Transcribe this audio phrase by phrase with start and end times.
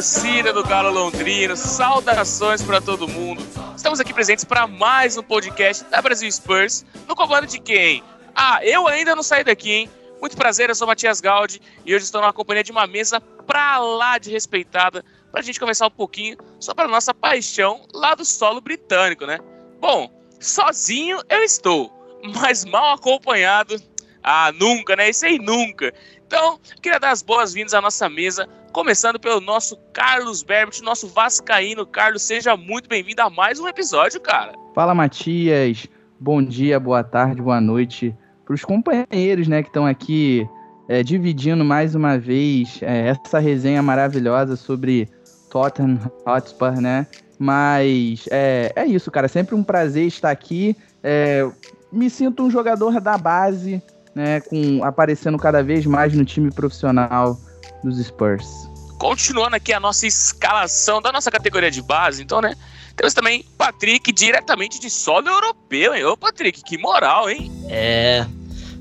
[0.00, 3.46] torcida do Galo Londrino, saudações para todo mundo.
[3.76, 8.02] Estamos aqui presentes para mais um podcast da Brasil Spurs, no comando de quem?
[8.34, 9.90] Ah, eu ainda não saí daqui, hein?
[10.18, 13.76] Muito prazer, eu sou Matias Galdi e hoje estou na companhia de uma mesa pra
[13.76, 18.24] lá de respeitada para a gente conversar um pouquinho sobre a nossa paixão lá do
[18.24, 19.38] solo britânico, né?
[19.78, 20.10] Bom,
[20.40, 21.92] sozinho eu estou,
[22.40, 23.76] mas mal acompanhado,
[24.22, 25.10] ah, nunca, né?
[25.10, 25.92] Isso aí nunca.
[26.26, 31.84] Então, queria dar as boas-vindas à nossa mesa, começando pelo nosso Carlos Berbert, nosso vascaíno.
[31.86, 34.52] Carlos, seja muito bem-vindo a mais um episódio, cara.
[34.74, 35.86] Fala, Matias.
[36.18, 40.46] Bom dia, boa tarde, boa noite para os companheiros, né, que estão aqui
[40.88, 45.08] é, dividindo mais uma vez é, essa resenha maravilhosa sobre
[45.50, 47.06] Tottenham Hotspur, né?
[47.38, 49.28] Mas é, é isso, cara.
[49.28, 50.76] Sempre um prazer estar aqui.
[51.02, 51.48] É,
[51.90, 53.82] me sinto um jogador da base,
[54.14, 57.38] né, com aparecendo cada vez mais no time profissional
[57.82, 58.69] dos Spurs.
[59.00, 62.54] Continuando aqui a nossa escalação da nossa categoria de base, então, né?
[62.94, 66.04] Temos também Patrick, diretamente de solo europeu, hein?
[66.04, 67.50] Ô, Patrick, que moral, hein?
[67.70, 68.26] É.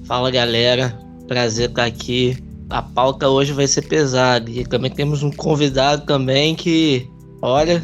[0.06, 1.00] Fala, galera.
[1.26, 2.38] Prazer estar aqui.
[2.70, 4.52] A pauta hoje vai ser pesada.
[4.52, 7.10] E também temos um convidado também que,
[7.42, 7.82] olha,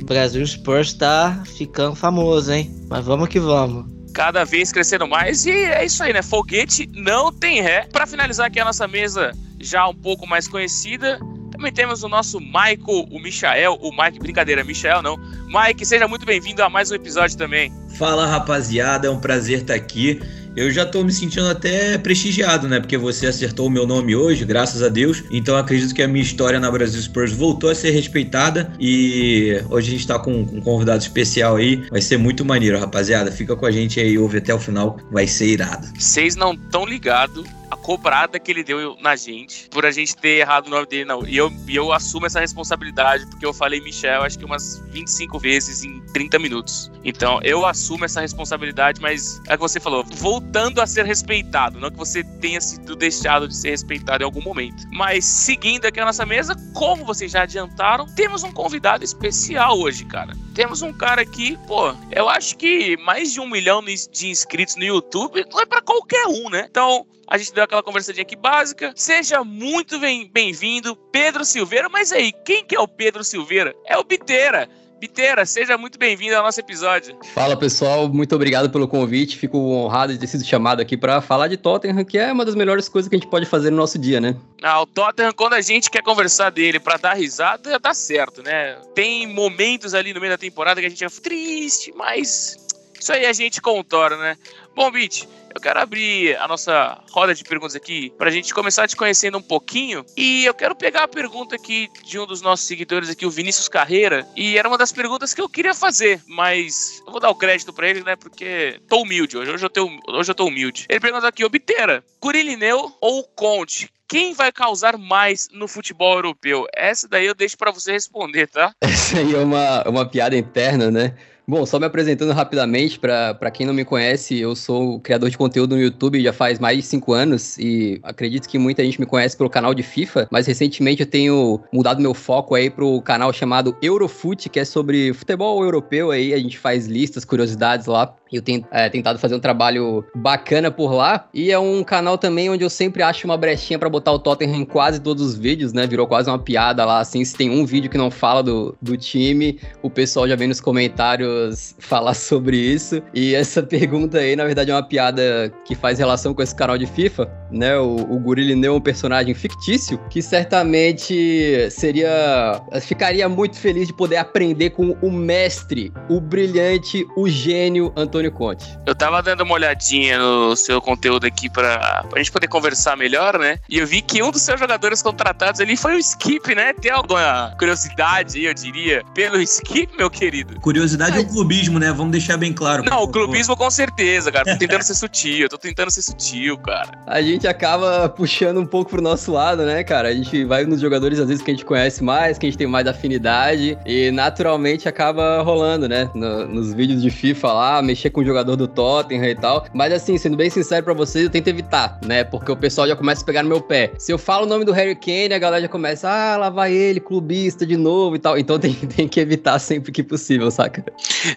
[0.00, 2.72] o Brasil Spurs tá ficando famoso, hein?
[2.88, 5.46] Mas vamos que vamos cada vez crescendo mais.
[5.46, 6.22] E é isso aí, né?
[6.22, 7.88] Foguete não tem ré.
[7.90, 11.18] Para finalizar aqui a nossa mesa já um pouco mais conhecida,
[11.62, 15.16] também temos o nosso Michael, o Michael, o Mike, brincadeira, Michael não.
[15.46, 17.72] Mike, seja muito bem-vindo a mais um episódio também.
[17.96, 20.20] Fala rapaziada, é um prazer estar aqui.
[20.56, 22.80] Eu já tô me sentindo até prestigiado, né?
[22.80, 25.22] Porque você acertou o meu nome hoje, graças a Deus.
[25.30, 28.72] Então acredito que a minha história na Brasil Spurs voltou a ser respeitada.
[28.80, 31.76] E hoje a gente tá com, um convidado especial aí.
[31.90, 33.30] Vai ser muito maneiro, rapaziada.
[33.30, 34.98] Fica com a gente aí, ouve até o final.
[35.12, 35.86] Vai ser irado.
[35.96, 37.46] Vocês não tão ligados
[37.82, 41.04] cobrada que ele deu na gente por a gente ter errado o nome dele.
[41.04, 41.26] Não.
[41.26, 45.84] E eu, eu assumo essa responsabilidade porque eu falei Michel acho que umas 25 vezes
[45.84, 46.90] em 30 minutos.
[47.04, 51.78] Então eu assumo essa responsabilidade, mas é o que você falou, voltando a ser respeitado,
[51.78, 54.84] não que você tenha sido deixado de ser respeitado em algum momento.
[54.92, 60.04] Mas seguindo aqui a nossa mesa, como vocês já adiantaram, temos um convidado especial hoje,
[60.04, 60.32] cara.
[60.54, 64.84] Temos um cara aqui, pô, eu acho que mais de um milhão de inscritos no
[64.84, 66.66] YouTube não é para qualquer um, né?
[66.70, 68.92] Então, a gente deu aquela conversadinha aqui básica.
[68.94, 71.88] Seja muito bem-vindo, Pedro Silveira.
[71.88, 73.74] Mas aí, quem que é o Pedro Silveira?
[73.86, 74.68] É o Biteira.
[75.00, 77.18] Biteira, seja muito bem-vindo ao nosso episódio.
[77.34, 79.38] Fala pessoal, muito obrigado pelo convite.
[79.38, 82.54] Fico honrado de ter sido chamado aqui para falar de Tottenham, que é uma das
[82.54, 84.36] melhores coisas que a gente pode fazer no nosso dia, né?
[84.62, 88.76] Ah, o Tottenham, quando a gente quer conversar dele para dar risada, dá certo, né?
[88.94, 92.56] Tem momentos ali no meio da temporada que a gente é triste, mas
[93.02, 94.36] isso aí a gente contorna, né?
[94.74, 98.88] Bom, Bit, eu quero abrir a nossa roda de perguntas aqui para a gente começar
[98.88, 100.04] te conhecendo um pouquinho.
[100.16, 103.68] E eu quero pegar a pergunta aqui de um dos nossos seguidores aqui, o Vinícius
[103.68, 104.26] Carreira.
[104.34, 107.72] E era uma das perguntas que eu queria fazer, mas eu vou dar o crédito
[107.72, 108.16] para ele, né?
[108.16, 109.50] Porque tô humilde hoje.
[109.50, 110.86] Hoje eu tô, hoje eu tô humilde.
[110.88, 113.90] Ele pergunta aqui, Obteira, Curilineu ou Conte?
[114.08, 116.66] quem vai causar mais no futebol europeu?
[116.74, 118.74] Essa daí eu deixo para você responder, tá?
[118.82, 121.16] Essa aí é uma, uma piada interna, né?
[121.52, 125.76] Bom, só me apresentando rapidamente, para quem não me conhece, eu sou criador de conteúdo
[125.76, 129.36] no YouTube já faz mais de cinco anos e acredito que muita gente me conhece
[129.36, 133.76] pelo canal de FIFA, mas recentemente eu tenho mudado meu foco aí pro canal chamado
[133.82, 138.16] Eurofoot, que é sobre futebol europeu aí, a gente faz listas, curiosidades lá.
[138.32, 141.28] Eu tenho é, tentado fazer um trabalho bacana por lá.
[141.34, 144.56] E é um canal também onde eu sempre acho uma brechinha para botar o Tottenham
[144.56, 145.86] em quase todos os vídeos, né?
[145.86, 147.24] Virou quase uma piada lá, assim.
[147.24, 150.60] Se tem um vídeo que não fala do, do time, o pessoal já vem nos
[150.60, 153.02] comentários falar sobre isso.
[153.14, 156.78] E essa pergunta aí, na verdade, é uma piada que faz relação com esse canal
[156.78, 157.76] de FIFA, né?
[157.78, 162.60] O, o Gurilineu é um personagem fictício que certamente seria.
[162.80, 168.66] ficaria muito feliz de poder aprender com o mestre, o brilhante, o gênio Antônio Conte.
[168.86, 173.38] Eu tava dando uma olhadinha no seu conteúdo aqui pra, pra gente poder conversar melhor,
[173.38, 173.58] né?
[173.68, 176.72] E eu vi que um dos seus jogadores contratados ali foi o Skip, né?
[176.72, 180.58] Tem alguma curiosidade aí, eu diria, pelo Skip, meu querido?
[180.60, 181.24] Curiosidade Mas...
[181.24, 181.92] é o clubismo, né?
[181.92, 182.84] Vamos deixar bem claro.
[182.84, 184.44] Não, o clubismo com certeza, cara.
[184.44, 186.90] Tô tentando ser sutil, tô tentando ser sutil, cara.
[187.06, 190.08] A gente acaba puxando um pouco pro nosso lado, né, cara?
[190.08, 192.58] A gente vai nos jogadores, às vezes, que a gente conhece mais, que a gente
[192.58, 196.10] tem mais afinidade, e naturalmente acaba rolando, né?
[196.14, 199.66] No, nos vídeos de FIFA lá, mexer com o jogador do Tottenham e tal.
[199.72, 202.24] Mas assim, sendo bem sincero pra vocês, eu tento evitar, né?
[202.24, 203.92] Porque o pessoal já começa a pegar no meu pé.
[203.98, 206.72] Se eu falo o nome do Harry Kane, a galera já começa, ah, lá vai
[206.72, 208.38] ele, clubista de novo e tal.
[208.38, 210.84] Então tem, tem que evitar sempre que possível, saca?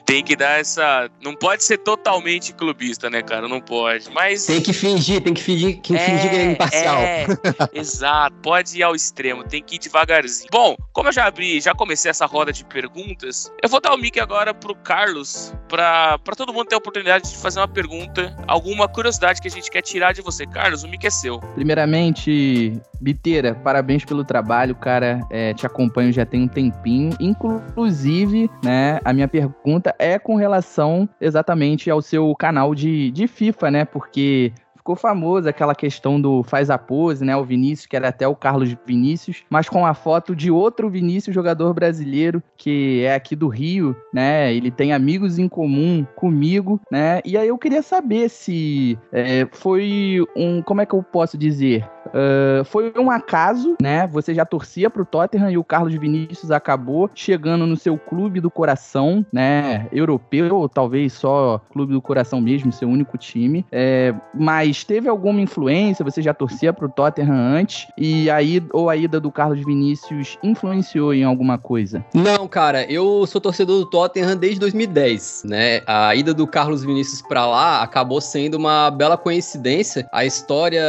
[0.05, 1.09] Tem que dar essa.
[1.23, 3.47] Não pode ser totalmente clubista, né, cara?
[3.47, 4.09] Não pode.
[4.13, 4.45] Mas.
[4.45, 6.97] Tem que fingir, tem que fingir que é, fingir que é imparcial.
[6.97, 7.25] É,
[7.73, 10.49] exato, pode ir ao extremo, tem que ir devagarzinho.
[10.51, 13.97] Bom, como eu já abri, já comecei essa roda de perguntas, eu vou dar o
[13.97, 18.35] mic agora pro Carlos, pra, pra todo mundo ter a oportunidade de fazer uma pergunta,
[18.47, 20.45] alguma curiosidade que a gente quer tirar de você.
[20.45, 21.39] Carlos, o mic é seu.
[21.55, 25.19] Primeiramente, Biteira, parabéns pelo trabalho, cara.
[25.29, 27.15] É, te acompanho já tem um tempinho.
[27.19, 33.71] Inclusive, né, a minha pergunta é com relação exatamente ao seu canal de, de FIFA,
[33.71, 33.85] né?
[33.85, 34.51] Porque
[34.85, 37.35] ficou famoso aquela questão do faz a pose, né?
[37.35, 41.33] O Vinícius, que era até o Carlos Vinícius, mas com a foto de outro Vinícius,
[41.33, 44.53] jogador brasileiro, que é aqui do Rio, né?
[44.53, 47.19] Ele tem amigos em comum comigo, né?
[47.25, 50.61] E aí eu queria saber se é, foi um.
[50.61, 51.89] Como é que eu posso dizer?
[52.15, 54.07] Uh, foi um acaso, né?
[54.07, 58.49] Você já torcia pro Tottenham e o Carlos Vinícius acabou chegando no seu clube do
[58.49, 59.87] coração, né?
[59.91, 63.65] Europeu, ou talvez só clube do coração mesmo, seu único time.
[63.69, 66.05] É, mas teve alguma influência?
[66.05, 67.87] Você já torcia pro Tottenham antes?
[67.97, 72.05] E aí, ou a ida do Carlos Vinícius influenciou em alguma coisa?
[72.13, 75.81] Não, cara, eu sou torcedor do Tottenham desde 2010, né?
[75.85, 80.07] A ida do Carlos Vinícius para lá acabou sendo uma bela coincidência.
[80.13, 80.81] A história,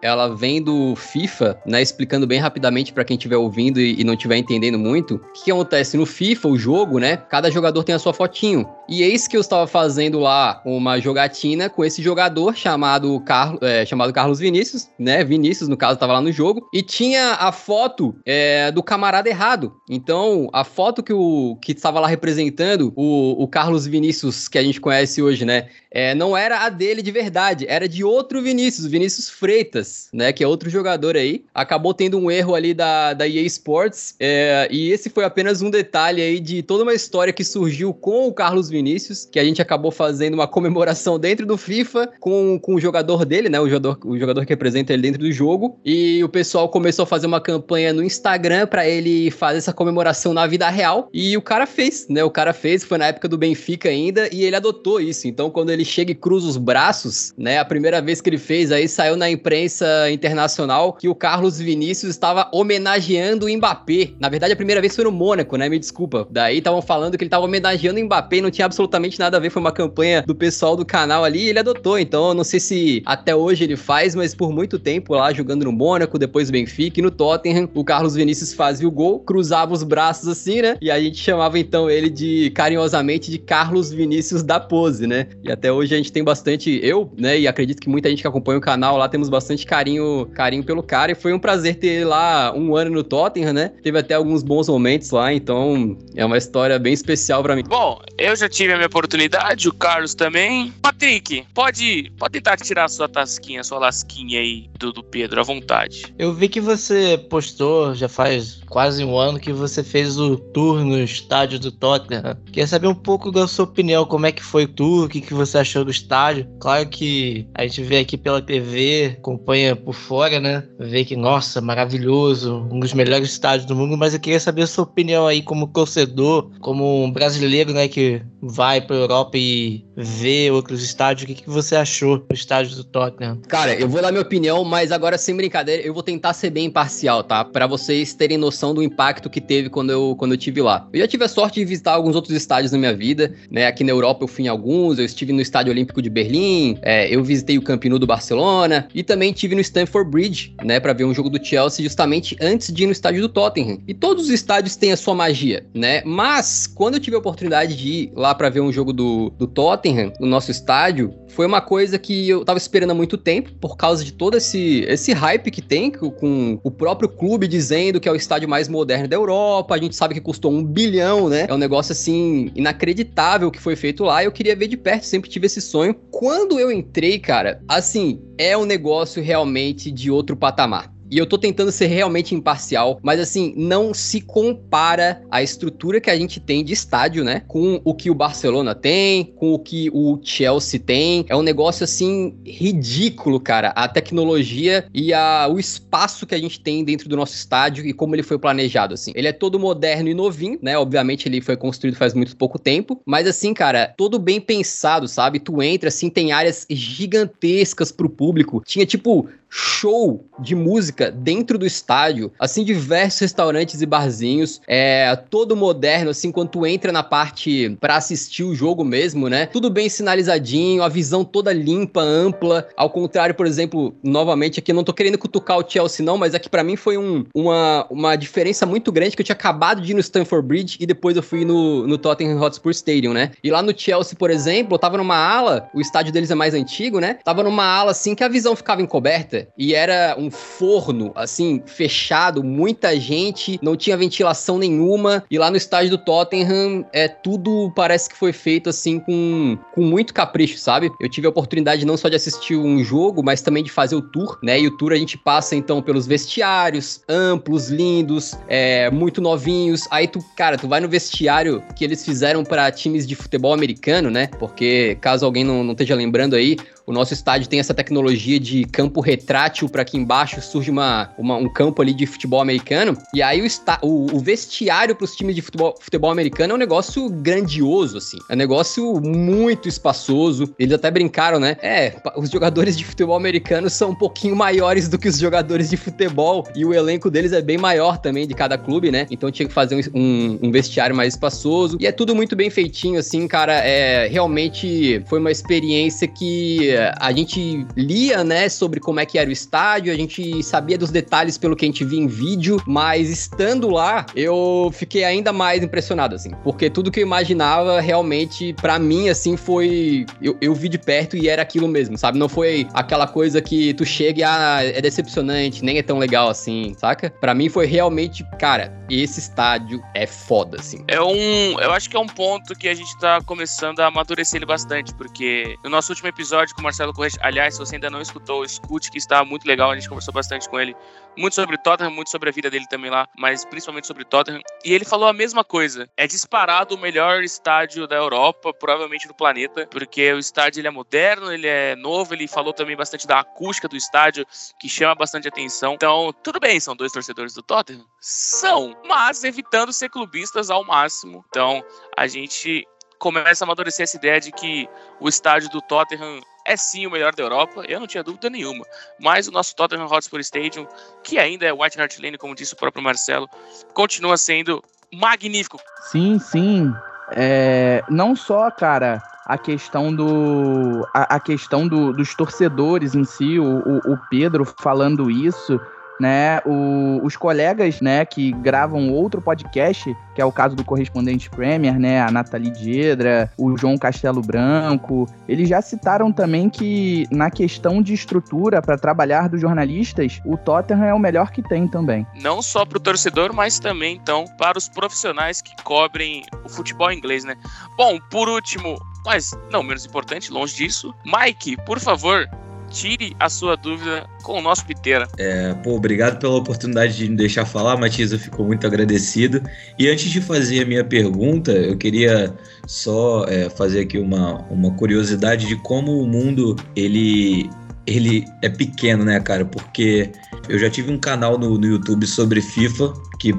[0.00, 1.82] ela vem do FIFA, né?
[1.82, 5.16] Explicando bem rapidamente para quem estiver ouvindo e, e não estiver entendendo muito.
[5.16, 7.16] O que, que acontece no FIFA, o jogo, né?
[7.16, 8.68] Cada jogador tem a sua fotinho.
[8.88, 13.86] E eis que eu estava fazendo lá uma jogatina com esse jogador chamado, Carlos, é,
[13.86, 15.24] chamado Carlos Vinícius, né?
[15.24, 16.68] Vinícius, no caso, estava lá no jogo.
[16.72, 19.74] E tinha a foto é, do camarada errado.
[19.88, 24.62] Então, a foto que o que estava lá representando o, o Carlos Vinícius, que a
[24.62, 25.68] gente conhece hoje, né?
[25.90, 30.32] É, não era a dele de verdade, era de outro Vinícius, Vinícius Freitas, né?
[30.32, 31.44] Que é outro jogador aí.
[31.54, 34.14] Acabou tendo um erro ali da, da EA Sports.
[34.18, 38.26] É, e esse foi apenas um detalhe aí de toda uma história que surgiu com
[38.26, 42.74] o Carlos Vinícius, que a gente acabou fazendo uma comemoração dentro do FIFA com, com
[42.74, 43.60] o jogador dele, né?
[43.60, 45.78] O jogador, o jogador que representa ele dentro do jogo.
[45.84, 50.34] E o pessoal começou a fazer uma campanha no Instagram para ele fazer essa comemoração
[50.34, 51.08] na vida real.
[51.12, 52.24] E o cara fez, né?
[52.24, 55.28] O cara fez, foi na época do Benfica ainda, e ele adotou isso.
[55.28, 57.58] Então, quando ele chega e cruza os braços, né?
[57.58, 62.10] A primeira vez que ele fez aí saiu na imprensa internacional que o Carlos Vinícius
[62.10, 64.12] estava homenageando o Mbappé.
[64.18, 65.68] Na verdade, a primeira vez foi no Mônaco, né?
[65.68, 66.26] Me desculpa.
[66.30, 69.36] Daí estavam falando que ele estava homenageando o Mbappé e não tinha tinha absolutamente nada
[69.36, 71.98] a ver, foi uma campanha do pessoal do canal ali e ele adotou.
[71.98, 75.64] Então, eu não sei se até hoje ele faz, mas por muito tempo lá jogando
[75.64, 79.82] no Mônaco, depois Benfica e no Tottenham, o Carlos Vinícius fazia o gol, cruzava os
[79.82, 80.76] braços assim, né?
[80.80, 85.28] E a gente chamava então ele de carinhosamente de Carlos Vinícius da pose, né?
[85.42, 88.28] E até hoje a gente tem bastante eu, né, e acredito que muita gente que
[88.28, 91.88] acompanha o canal lá temos bastante carinho, carinho pelo cara e foi um prazer ter
[91.88, 93.72] ele lá um ano no Tottenham, né?
[93.82, 97.64] Teve até alguns bons momentos lá, então é uma história bem especial para mim.
[97.66, 100.72] Bom, eu já tive a minha oportunidade, o Carlos também.
[100.80, 105.42] Patrick, pode, pode tentar tirar a sua tasquinha, sua lasquinha aí do, do Pedro, à
[105.42, 106.14] vontade.
[106.16, 110.84] Eu vi que você postou, já faz quase um ano, que você fez o tour
[110.84, 112.36] no estádio do Tottenham.
[112.46, 115.20] Queria saber um pouco da sua opinião, como é que foi o tour, o que,
[115.20, 116.48] que você achou do estádio.
[116.60, 120.62] Claro que a gente vê aqui pela TV, acompanha por fora, né?
[120.78, 124.66] Vê que, nossa, maravilhoso, um dos melhores estádios do mundo, mas eu queria saber a
[124.66, 130.50] sua opinião aí como torcedor, como um brasileiro, né, que vai para Europa e vê
[130.50, 133.38] outros estádios, o que, que você achou do estádio do Tottenham?
[133.48, 136.66] Cara, eu vou dar minha opinião, mas agora sem brincadeira, eu vou tentar ser bem
[136.66, 137.44] imparcial, tá?
[137.44, 140.88] Para vocês terem noção do impacto que teve quando eu, quando eu tive lá.
[140.92, 143.66] Eu já tive a sorte de visitar alguns outros estádios na minha vida, né?
[143.66, 147.14] Aqui na Europa eu fui em alguns, eu estive no Estádio Olímpico de Berlim, é,
[147.14, 150.80] eu visitei o Camp Nou do Barcelona e também tive no Stamford Bridge, né?
[150.80, 153.78] Para ver um jogo do Chelsea justamente antes de ir no estádio do Tottenham.
[153.86, 156.02] E todos os estádios têm a sua magia, né?
[156.04, 159.46] Mas quando eu tive a oportunidade de ir lá para ver um jogo do, do
[159.46, 163.76] Tottenham no nosso estádio, foi uma coisa que eu tava esperando há muito tempo, por
[163.76, 168.12] causa de todo esse, esse hype que tem com o próprio clube dizendo que é
[168.12, 169.74] o estádio mais moderno da Europa.
[169.74, 171.46] A gente sabe que custou um bilhão, né?
[171.48, 174.22] É um negócio assim inacreditável que foi feito lá.
[174.22, 175.94] Eu queria ver de perto, sempre tive esse sonho.
[176.10, 180.93] Quando eu entrei, cara, assim, é um negócio realmente de outro patamar.
[181.14, 186.10] E eu tô tentando ser realmente imparcial, mas assim, não se compara a estrutura que
[186.10, 187.44] a gente tem de estádio, né?
[187.46, 191.24] Com o que o Barcelona tem, com o que o Chelsea tem.
[191.28, 193.68] É um negócio assim ridículo, cara.
[193.76, 197.92] A tecnologia e a, o espaço que a gente tem dentro do nosso estádio e
[197.92, 199.12] como ele foi planejado, assim.
[199.14, 200.76] Ele é todo moderno e novinho, né?
[200.76, 205.38] Obviamente ele foi construído faz muito pouco tempo, mas assim, cara, todo bem pensado, sabe?
[205.38, 208.64] Tu entra assim, tem áreas gigantescas pro público.
[208.66, 215.54] Tinha tipo show de música dentro do estádio, assim, diversos restaurantes e barzinhos, é todo
[215.54, 219.46] moderno, assim, quando tu entra na parte para assistir o jogo mesmo, né?
[219.46, 224.82] Tudo bem sinalizadinho, a visão toda limpa, ampla, ao contrário, por exemplo, novamente aqui, não
[224.82, 228.66] tô querendo cutucar o Chelsea não, mas aqui para mim foi um, uma, uma diferença
[228.66, 231.44] muito grande que eu tinha acabado de ir no Stamford Bridge e depois eu fui
[231.44, 233.30] no, no Tottenham Hotspur Stadium, né?
[233.42, 236.54] E lá no Chelsea, por exemplo, eu tava numa ala, o estádio deles é mais
[236.54, 237.18] antigo, né?
[237.22, 242.42] Tava numa ala assim que a visão ficava encoberta e era um forno, assim, fechado,
[242.42, 245.24] muita gente, não tinha ventilação nenhuma.
[245.30, 249.82] E lá no estádio do Tottenham, é tudo parece que foi feito assim com, com
[249.82, 250.90] muito capricho, sabe?
[251.00, 254.02] Eu tive a oportunidade não só de assistir um jogo, mas também de fazer o
[254.02, 254.60] tour, né?
[254.60, 259.82] E o tour a gente passa então pelos vestiários, amplos, lindos, é, muito novinhos.
[259.90, 264.10] Aí tu, cara, tu vai no vestiário que eles fizeram para times de futebol americano,
[264.10, 264.28] né?
[264.38, 268.64] Porque caso alguém não, não esteja lembrando aí, o nosso estádio tem essa tecnologia de
[268.64, 272.96] campo retrátil para que embaixo surge uma, uma, um campo ali de futebol americano.
[273.14, 276.54] E aí o, está, o, o vestiário para os times de futebol, futebol americano é
[276.56, 278.18] um negócio grandioso, assim.
[278.28, 280.54] É um negócio muito espaçoso.
[280.58, 281.56] Eles até brincaram, né?
[281.62, 285.76] É, os jogadores de futebol americano são um pouquinho maiores do que os jogadores de
[285.76, 286.46] futebol.
[286.54, 289.06] E o elenco deles é bem maior também de cada clube, né?
[289.10, 291.78] Então tinha que fazer um, um, um vestiário mais espaçoso.
[291.80, 293.54] E é tudo muito bem feitinho, assim, cara.
[293.54, 299.28] É realmente foi uma experiência que a gente lia, né, sobre como é que era
[299.28, 303.10] o estádio, a gente sabia dos detalhes pelo que a gente via em vídeo, mas
[303.10, 308.78] estando lá, eu fiquei ainda mais impressionado, assim, porque tudo que eu imaginava realmente, para
[308.78, 310.06] mim, assim, foi.
[310.20, 312.18] Eu, eu vi de perto e era aquilo mesmo, sabe?
[312.18, 316.28] Não foi aquela coisa que tu chega e ah, é decepcionante, nem é tão legal
[316.28, 317.10] assim, saca?
[317.10, 320.84] Para mim foi realmente, cara, esse estádio é foda, assim.
[320.88, 321.58] É um.
[321.60, 324.94] Eu acho que é um ponto que a gente tá começando a amadurecer ele bastante,
[324.94, 328.44] porque no nosso último episódio com o Marcelo Correia, aliás, se você ainda não escutou,
[328.44, 330.74] escute que está muito legal, a gente conversou bastante com ele,
[331.16, 334.40] muito sobre Tottenham, muito sobre a vida dele também lá, mas principalmente sobre Tottenham.
[334.64, 335.88] E ele falou a mesma coisa.
[335.96, 340.70] É disparado o melhor estádio da Europa, provavelmente do planeta, porque o estádio ele é
[340.70, 344.26] moderno, ele é novo, ele falou também bastante da acústica do estádio,
[344.58, 345.74] que chama bastante atenção.
[345.74, 347.86] Então, tudo bem, são dois torcedores do Tottenham?
[348.00, 351.24] São, mas evitando ser clubistas ao máximo.
[351.28, 351.62] Então,
[351.96, 352.66] a gente
[352.98, 354.68] começa a amadurecer essa ideia de que
[354.98, 358.64] o estádio do Tottenham é sim o melhor da Europa, eu não tinha dúvida nenhuma.
[358.98, 360.66] Mas o nosso Tottenham Hotspur Stadium,
[361.02, 363.28] que ainda é White Hart Lane, como disse o próprio Marcelo,
[363.72, 365.58] continua sendo magnífico.
[365.90, 366.74] Sim, sim.
[367.12, 373.38] É, não só, cara, a questão do a, a questão do, dos torcedores em si,
[373.38, 375.60] o, o, o Pedro falando isso,
[376.00, 381.30] né, o, os colegas, né, que gravam outro podcast, que é o caso do correspondente
[381.30, 387.30] Premier, né, a Nathalie Diedra, o João Castelo Branco, eles já citaram também que na
[387.30, 392.06] questão de estrutura para trabalhar dos jornalistas, o Tottenham é o melhor que tem também.
[392.20, 396.92] Não só para o torcedor, mas também então para os profissionais que cobrem o futebol
[396.92, 397.36] inglês, né?
[397.76, 402.28] Bom, por último, mas não menos importante, longe disso, Mike, por favor,
[402.74, 405.08] tire a sua dúvida com o nosso Piteira.
[405.16, 409.40] É, pô, obrigado pela oportunidade de me deixar falar, Matias, eu fico muito agradecido.
[409.78, 412.34] E antes de fazer a minha pergunta, eu queria
[412.66, 417.48] só é, fazer aqui uma, uma curiosidade de como o mundo, ele
[417.86, 419.44] ele é pequeno, né, cara?
[419.44, 420.10] Porque
[420.48, 423.34] eu já tive um canal no, no YouTube sobre FIFA, que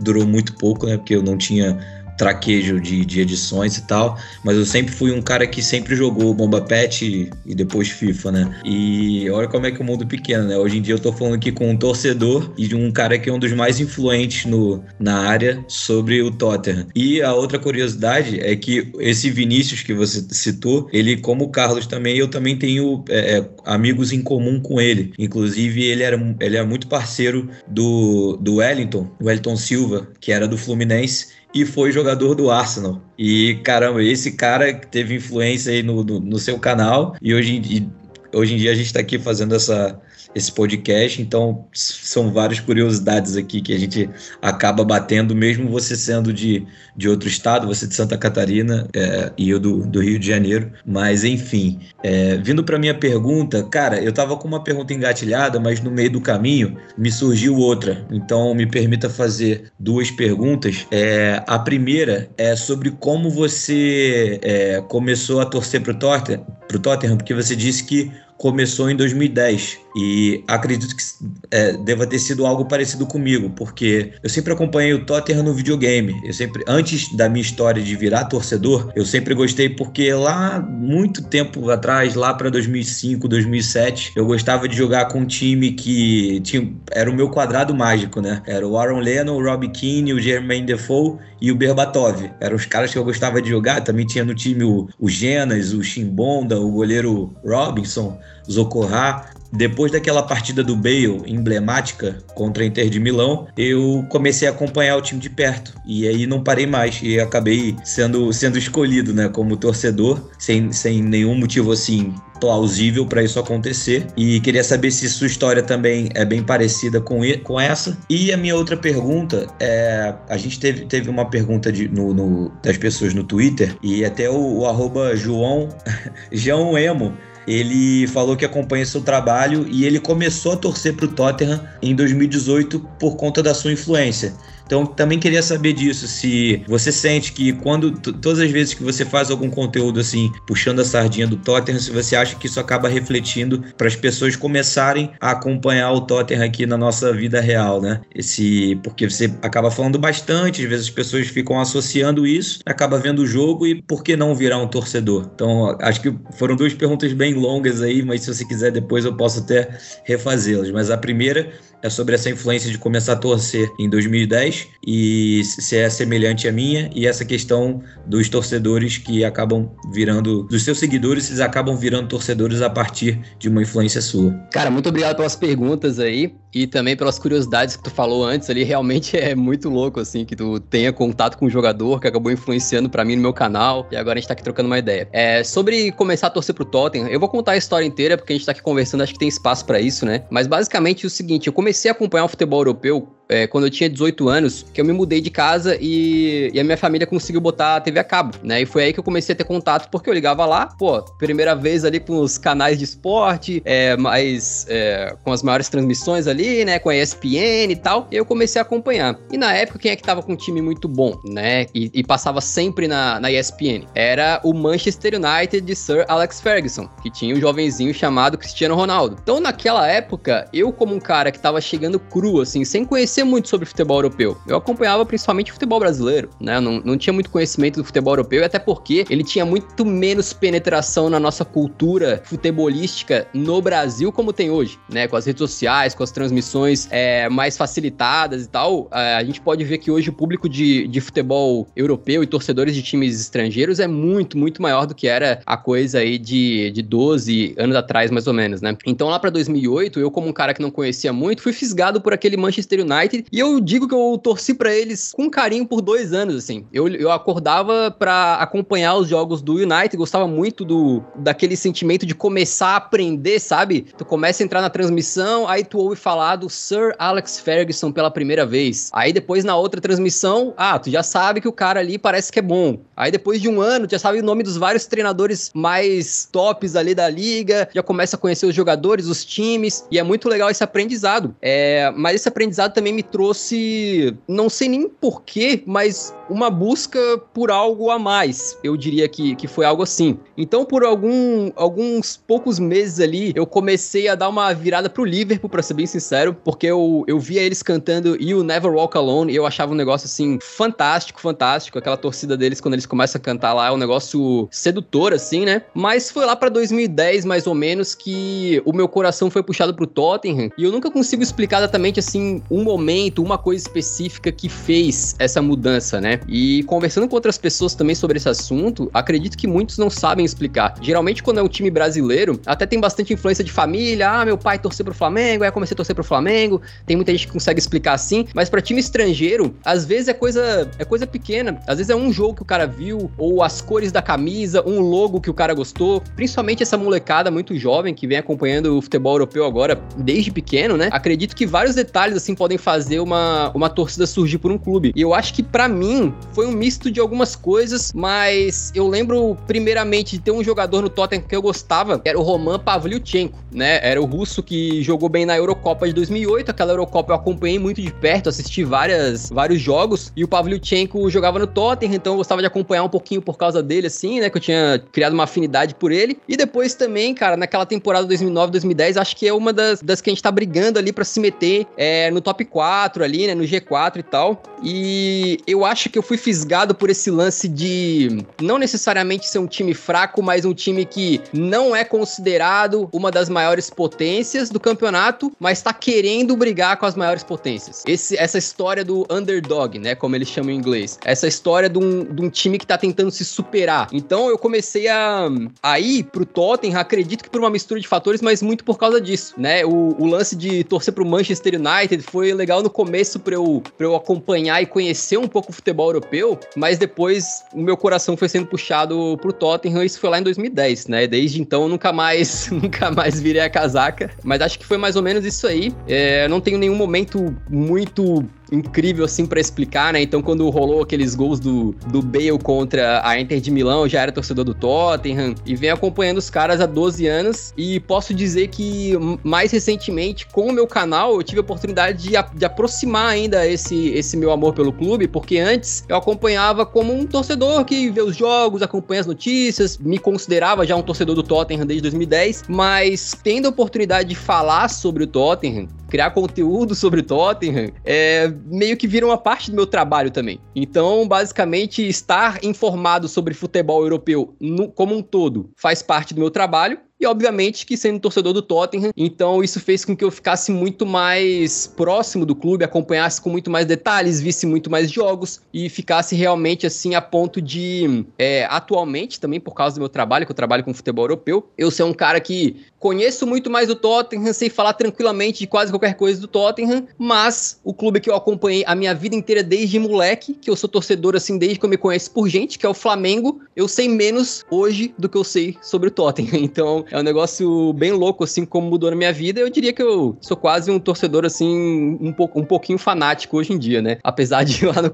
[0.00, 0.98] durou muito pouco, né?
[0.98, 1.78] Porque eu não tinha
[2.16, 6.34] traquejo de, de edições e tal, mas eu sempre fui um cara que sempre jogou
[6.34, 8.60] Bomba Pet e, e, depois FIFA, né?
[8.64, 10.56] E olha como é que o mundo pequeno, né?
[10.56, 13.28] Hoje em dia eu tô falando aqui com um torcedor e de um cara que
[13.28, 16.86] é um dos mais influentes no, na área sobre o Tottenham.
[16.94, 21.86] E a outra curiosidade é que esse Vinícius que você citou, ele, como o Carlos
[21.86, 25.12] também, eu também tenho é, é amigos em comum com ele.
[25.18, 30.56] Inclusive, ele era, ele é muito parceiro do, do Wellington, Wellington Silva, que era do
[30.56, 33.00] Fluminense e foi jogador do Arsenal.
[33.18, 37.90] E caramba, esse cara teve influência aí no, no, no seu canal e hoje, em,
[38.34, 39.98] hoje em dia a gente está aqui fazendo essa,
[40.36, 44.10] esse podcast, então são várias curiosidades aqui que a gente
[44.42, 49.48] acaba batendo, mesmo você sendo de, de outro estado, você de Santa Catarina é, e
[49.48, 50.70] eu do, do Rio de Janeiro.
[50.84, 55.80] Mas enfim, é, vindo para minha pergunta, cara, eu tava com uma pergunta engatilhada, mas
[55.80, 58.06] no meio do caminho me surgiu outra.
[58.10, 60.86] Então me permita fazer duas perguntas.
[60.90, 66.44] É, a primeira é sobre como você é, começou a torcer pro Tottenham,
[66.82, 69.85] Tottenham, porque você disse que começou em 2010.
[69.96, 71.02] E acredito que
[71.50, 76.20] é, deva ter sido algo parecido comigo, porque eu sempre acompanhei o Tottenham no videogame.
[76.22, 81.22] Eu sempre, antes da minha história de virar torcedor, eu sempre gostei porque lá muito
[81.22, 86.70] tempo atrás, lá para 2005, 2007, eu gostava de jogar com um time que tinha,
[86.90, 88.42] era o meu quadrado mágico, né?
[88.46, 92.30] Era o Aaron Lennon, o Robbie Keane, o Jermaine Defoe e o Berbatov.
[92.38, 93.80] Eram os caras que eu gostava de jogar.
[93.80, 98.18] Também tinha no time o, o Genas, o Chimbonda, o goleiro Robinson,
[98.50, 99.35] Zocorra.
[99.52, 104.96] Depois daquela partida do Bale emblemática contra a Inter de Milão, eu comecei a acompanhar
[104.96, 109.28] o time de perto e aí não parei mais e acabei sendo, sendo escolhido, né,
[109.28, 114.06] como torcedor, sem, sem nenhum motivo assim plausível para isso acontecer.
[114.16, 117.96] E queria saber se sua história também é bem parecida com, com essa.
[118.08, 122.52] E a minha outra pergunta é: a gente teve, teve uma pergunta de, no, no,
[122.62, 125.68] das pessoas no Twitter e até o, o arroba João,
[126.30, 127.14] João Emo
[127.46, 131.94] ele falou que acompanha seu trabalho e ele começou a torcer para o Tottenham em
[131.94, 134.34] 2018 por conta da sua influência.
[134.66, 139.04] Então, também queria saber disso, se você sente que quando todas as vezes que você
[139.04, 142.88] faz algum conteúdo assim, puxando a sardinha do Tottenham, se você acha que isso acaba
[142.88, 148.00] refletindo para as pessoas começarem a acompanhar o Tottenham aqui na nossa vida real, né?
[148.14, 153.20] Esse porque você acaba falando bastante, às vezes as pessoas ficam associando isso, acaba vendo
[153.20, 155.30] o jogo e por que não virar um torcedor?
[155.32, 159.16] Então, acho que foram duas perguntas bem longas aí, mas se você quiser depois eu
[159.16, 160.70] posso até refazê-las.
[160.70, 161.52] Mas a primeira
[161.82, 166.52] é sobre essa influência de começar a torcer em 2010 e se é semelhante à
[166.52, 172.08] minha e essa questão dos torcedores que acabam virando, dos seus seguidores, eles acabam virando
[172.08, 174.32] torcedores a partir de uma influência sua.
[174.52, 178.64] Cara, muito obrigado pelas perguntas aí e também pelas curiosidades que tu falou antes ali.
[178.64, 182.88] Realmente é muito louco, assim, que tu tenha contato com um jogador que acabou influenciando
[182.88, 185.08] para mim no meu canal e agora a gente tá aqui trocando uma ideia.
[185.12, 188.36] É, sobre começar a torcer pro Tottenham, eu vou contar a história inteira porque a
[188.36, 190.24] gente tá aqui conversando, acho que tem espaço para isso, né?
[190.30, 193.70] Mas basicamente é o seguinte, eu comecei a acompanhar o futebol europeu é, quando eu
[193.70, 197.40] tinha 18 anos, que eu me mudei de casa e, e, a minha família conseguiu
[197.40, 198.62] botar a TV a cabo, né?
[198.62, 201.54] E foi aí que eu comecei a ter contato, porque eu ligava lá, pô, primeira
[201.54, 206.64] vez ali com os canais de esporte, é, mais, é, com as maiores transmissões ali,
[206.64, 206.78] né?
[206.78, 209.18] Com a ESPN e tal, e eu comecei a acompanhar.
[209.32, 211.66] E na época, quem é que tava com um time muito bom, né?
[211.74, 213.86] E, e passava sempre na, na ESPN?
[213.94, 219.16] Era o Manchester United de Sir Alex Ferguson, que tinha um jovenzinho chamado Cristiano Ronaldo.
[219.20, 223.48] Então, naquela época, eu como um cara que tava chegando cru, assim, sem conhecer muito
[223.48, 224.36] sobre futebol europeu.
[224.46, 226.60] Eu acompanhava principalmente o futebol brasileiro, né?
[226.60, 231.08] Não, não tinha muito conhecimento do futebol europeu, até porque ele tinha muito menos penetração
[231.08, 235.06] na nossa cultura futebolística no Brasil como tem hoje, né?
[235.08, 238.88] Com as redes sociais, com as transmissões é, mais facilitadas e tal.
[238.90, 242.82] A gente pode ver que hoje o público de, de futebol europeu e torcedores de
[242.82, 247.54] times estrangeiros é muito, muito maior do que era a coisa aí de, de 12
[247.58, 248.76] anos atrás, mais ou menos, né?
[248.86, 252.12] Então lá para 2008, eu como um cara que não conhecia muito, fui fisgado por
[252.12, 253.26] aquele Manchester United United.
[253.32, 256.66] E eu digo que eu torci para eles com carinho por dois anos, assim.
[256.72, 262.14] Eu, eu acordava para acompanhar os jogos do United, gostava muito do daquele sentimento de
[262.14, 263.86] começar a aprender, sabe?
[263.96, 268.10] Tu começa a entrar na transmissão, aí tu ouve falar do Sir Alex Ferguson pela
[268.10, 268.90] primeira vez.
[268.92, 272.38] Aí depois na outra transmissão, ah, tu já sabe que o cara ali parece que
[272.38, 272.80] é bom.
[272.96, 276.76] Aí depois de um ano, tu já sabe o nome dos vários treinadores mais tops
[276.76, 280.50] ali da liga, já começa a conhecer os jogadores, os times, e é muito legal
[280.50, 281.34] esse aprendizado.
[281.40, 286.98] É, mas esse aprendizado também me trouxe, não sei nem porquê, mas uma busca
[287.32, 288.58] por algo a mais.
[288.62, 290.18] Eu diria que, que foi algo assim.
[290.36, 295.48] Então, por algum, alguns poucos meses ali, eu comecei a dar uma virada pro Liverpool,
[295.48, 299.36] pra ser bem sincero, porque eu, eu via eles cantando You Never Walk Alone e
[299.36, 301.78] eu achava um negócio assim fantástico, fantástico.
[301.78, 305.62] Aquela torcida deles, quando eles começam a cantar lá, é um negócio sedutor, assim, né?
[305.74, 309.86] Mas foi lá para 2010, mais ou menos, que o meu coração foi puxado pro
[309.86, 315.14] Tottenham e eu nunca consigo explicar exatamente assim um momento, uma coisa específica que fez
[315.18, 316.15] essa mudança, né?
[316.28, 320.74] E conversando com outras pessoas também sobre esse assunto, acredito que muitos não sabem explicar.
[320.80, 324.10] Geralmente, quando é um time brasileiro, até tem bastante influência de família.
[324.10, 326.60] Ah, meu pai torceu pro Flamengo, aí eu comecei a torcer pro Flamengo.
[326.86, 330.70] Tem muita gente que consegue explicar assim, mas para time estrangeiro, às vezes é coisa
[330.78, 331.60] é coisa pequena.
[331.66, 334.80] Às vezes é um jogo que o cara viu, ou as cores da camisa, um
[334.80, 336.02] logo que o cara gostou.
[336.14, 340.88] Principalmente essa molecada muito jovem que vem acompanhando o futebol europeu agora desde pequeno, né?
[340.92, 344.92] Acredito que vários detalhes assim podem fazer fazer uma, uma torcida surgir por um clube.
[344.94, 349.36] E eu acho que para mim foi um misto de algumas coisas, mas eu lembro
[349.46, 353.38] primeiramente de ter um jogador no Tottenham que eu gostava, que era o Roman Pavlyuchenko,
[353.52, 353.78] né?
[353.82, 356.50] Era o russo que jogou bem na Eurocopa de 2008.
[356.50, 361.38] Aquela Eurocopa eu acompanhei muito de perto, assisti várias, vários jogos e o Pavlyuchenko jogava
[361.38, 364.36] no Tottenham, então eu gostava de acompanhar um pouquinho por causa dele assim, né, que
[364.36, 366.18] eu tinha criado uma afinidade por ele.
[366.28, 370.10] E depois também, cara, naquela temporada 2009, 2010, acho que é uma das, das que
[370.10, 373.44] a gente tá brigando ali para se meter é, no top 4 ali, né, no
[373.44, 374.42] G4 e tal.
[374.62, 379.46] E eu acho que eu fui fisgado por esse lance de não necessariamente ser um
[379.46, 385.32] time fraco, mas um time que não é considerado uma das maiores potências do campeonato,
[385.38, 387.82] mas tá querendo brigar com as maiores potências.
[387.86, 390.98] Esse, essa história do underdog, né, como eles chamam em inglês.
[391.04, 393.88] Essa história de um, de um time que tá tentando se superar.
[393.92, 395.28] Então eu comecei a,
[395.62, 399.00] a ir pro Tottenham, acredito que por uma mistura de fatores, mas muito por causa
[399.00, 399.64] disso, né?
[399.64, 403.86] O, o lance de torcer pro Manchester United foi legal no começo para eu, pra
[403.86, 408.28] eu acompanhar e conhecer um pouco o futebol europeu, mas depois o meu coração foi
[408.28, 411.06] sendo puxado pro Tottenham, isso foi lá em 2010, né?
[411.06, 414.96] Desde então eu nunca mais, nunca mais virei a casaca, mas acho que foi mais
[414.96, 415.74] ou menos isso aí.
[415.88, 420.02] É, não tenho nenhum momento muito incrível assim para explicar, né?
[420.02, 424.02] Então quando rolou aqueles gols do, do Bale contra a Inter de Milão, eu já
[424.02, 428.48] era torcedor do Tottenham e venho acompanhando os caras há 12 anos e posso dizer
[428.48, 433.46] que mais recentemente com o meu canal eu tive a oportunidade de, de aproximar ainda
[433.46, 438.02] esse, esse meu amor pelo clube, porque antes eu acompanhava como um torcedor que vê
[438.02, 443.12] os jogos, acompanha as notícias, me considerava já um torcedor do Tottenham desde 2010, mas
[443.22, 448.86] tendo a oportunidade de falar sobre o Tottenham, criar conteúdo sobre Tottenham, é, meio que
[448.86, 450.40] vira uma parte do meu trabalho também.
[450.54, 456.30] Então, basicamente, estar informado sobre futebol europeu no, como um todo faz parte do meu
[456.30, 456.78] trabalho.
[456.98, 460.86] E obviamente que sendo torcedor do Tottenham, então isso fez com que eu ficasse muito
[460.86, 466.16] mais próximo do clube, acompanhasse com muito mais detalhes, visse muito mais jogos e ficasse
[466.16, 470.36] realmente assim a ponto de, é, atualmente, também por causa do meu trabalho, que eu
[470.36, 474.48] trabalho com futebol europeu, eu ser um cara que conheço muito mais do Tottenham, sei
[474.48, 478.74] falar tranquilamente de quase qualquer coisa do Tottenham, mas o clube que eu acompanhei a
[478.74, 482.10] minha vida inteira desde moleque, que eu sou torcedor assim desde que eu me conheço
[482.10, 485.88] por gente, que é o Flamengo, eu sei menos hoje do que eu sei sobre
[485.88, 486.46] o Tottenham.
[486.56, 489.40] Então, é um negócio bem louco, assim, como mudou na minha vida.
[489.40, 493.52] Eu diria que eu sou quase um torcedor, assim, um, pouco, um pouquinho fanático hoje
[493.52, 493.98] em dia, né?
[494.02, 494.92] Apesar de lá no,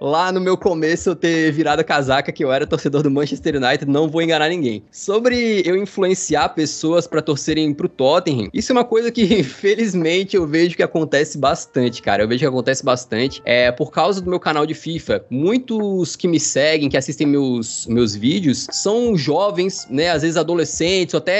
[0.00, 3.56] lá no meu começo eu ter virado a casaca que eu era torcedor do Manchester
[3.56, 4.82] United, não vou enganar ninguém.
[4.90, 10.46] Sobre eu influenciar pessoas para torcerem pro Tottenham, isso é uma coisa que, felizmente, eu
[10.46, 12.22] vejo que acontece bastante, cara.
[12.22, 13.42] Eu vejo que acontece bastante.
[13.44, 15.24] É por causa do meu canal de FIFA.
[15.30, 20.10] Muitos que me seguem, que assistem meus, meus vídeos, são jovens, né?
[20.10, 21.33] Às vezes adolescentes, ou até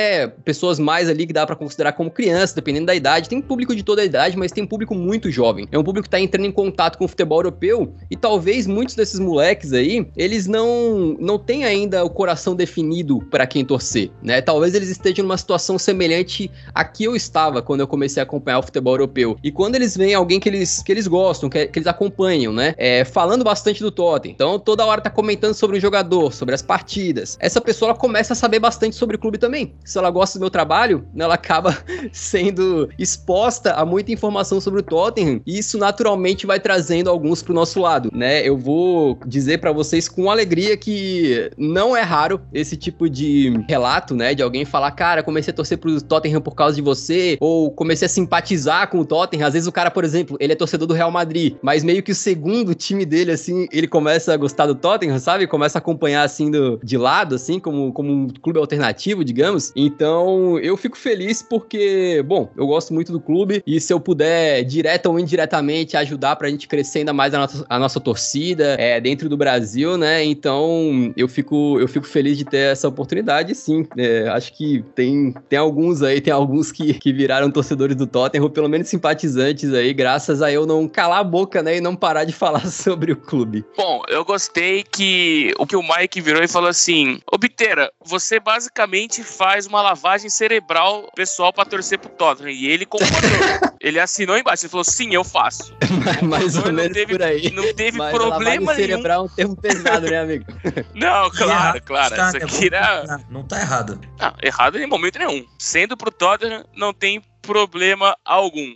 [0.44, 3.28] pessoas mais ali que dá para considerar como criança, dependendo da idade.
[3.28, 5.68] Tem público de toda a idade, mas tem público muito jovem.
[5.70, 8.94] É um público que tá entrando em contato com o futebol europeu e talvez muitos
[8.94, 14.40] desses moleques aí, eles não não têm ainda o coração definido para quem torcer, né?
[14.40, 18.58] Talvez eles estejam numa situação semelhante a que eu estava quando eu comecei a acompanhar
[18.58, 19.36] o futebol europeu.
[19.42, 22.74] E quando eles veem alguém que eles, que eles gostam, que, que eles acompanham, né?
[22.76, 24.34] É, falando bastante do Tottenham.
[24.34, 27.36] Então toda hora tá comentando sobre o jogador, sobre as partidas.
[27.40, 29.74] Essa pessoa ela começa a saber bastante sobre o clube também.
[29.84, 31.76] Se ela gosta do meu trabalho, né, ela acaba
[32.12, 35.40] sendo exposta a muita informação sobre o Tottenham.
[35.46, 38.46] E isso naturalmente vai trazendo alguns pro nosso lado, né?
[38.46, 44.14] Eu vou dizer para vocês com alegria que não é raro esse tipo de relato,
[44.14, 44.34] né?
[44.34, 48.06] De alguém falar, cara, comecei a torcer pro Tottenham por causa de você, ou comecei
[48.06, 49.46] a simpatizar com o Tottenham.
[49.46, 52.12] Às vezes o cara, por exemplo, ele é torcedor do Real Madrid, mas meio que
[52.12, 55.46] o segundo time dele, assim, ele começa a gostar do Tottenham, sabe?
[55.46, 59.72] Começa a acompanhar, assim, do, de lado, assim, como, como um clube alternativo, digamos.
[59.74, 64.62] Então, eu fico feliz porque, bom, eu gosto muito do clube e se eu puder,
[64.64, 69.00] direta ou indiretamente, ajudar pra gente crescer ainda mais a nossa, a nossa torcida é,
[69.00, 70.24] dentro do Brasil, né?
[70.24, 73.86] Então, eu fico, eu fico feliz de ter essa oportunidade, sim.
[73.96, 78.44] É, acho que tem, tem alguns aí, tem alguns que, que viraram torcedores do Tottenham,
[78.44, 81.96] ou pelo menos simpatizantes aí, graças a eu não calar a boca, né, e não
[81.96, 83.64] parar de falar sobre o clube.
[83.76, 88.38] Bom, eu gostei que o que o Mike virou e falou assim: Ô Biteira, você
[88.38, 92.50] basicamente faz uma lavagem cerebral pessoal para torcer pro Tottenham.
[92.50, 93.20] E ele concordou.
[93.80, 95.74] ele assinou embaixo, ele falou: sim, eu faço.
[96.22, 97.50] Mais ou menos teve, por aí.
[97.50, 98.74] Não teve Mas problema nenhum.
[98.74, 100.44] cerebral é um termo pesado, né, amigo?
[100.94, 102.16] Não, claro, claro.
[102.16, 103.04] Tá, Isso né, aqui era.
[103.04, 103.98] não, não tá errado.
[104.18, 105.44] Não, errado em momento nenhum.
[105.58, 108.74] Sendo pro Tottenham, não tem problema algum.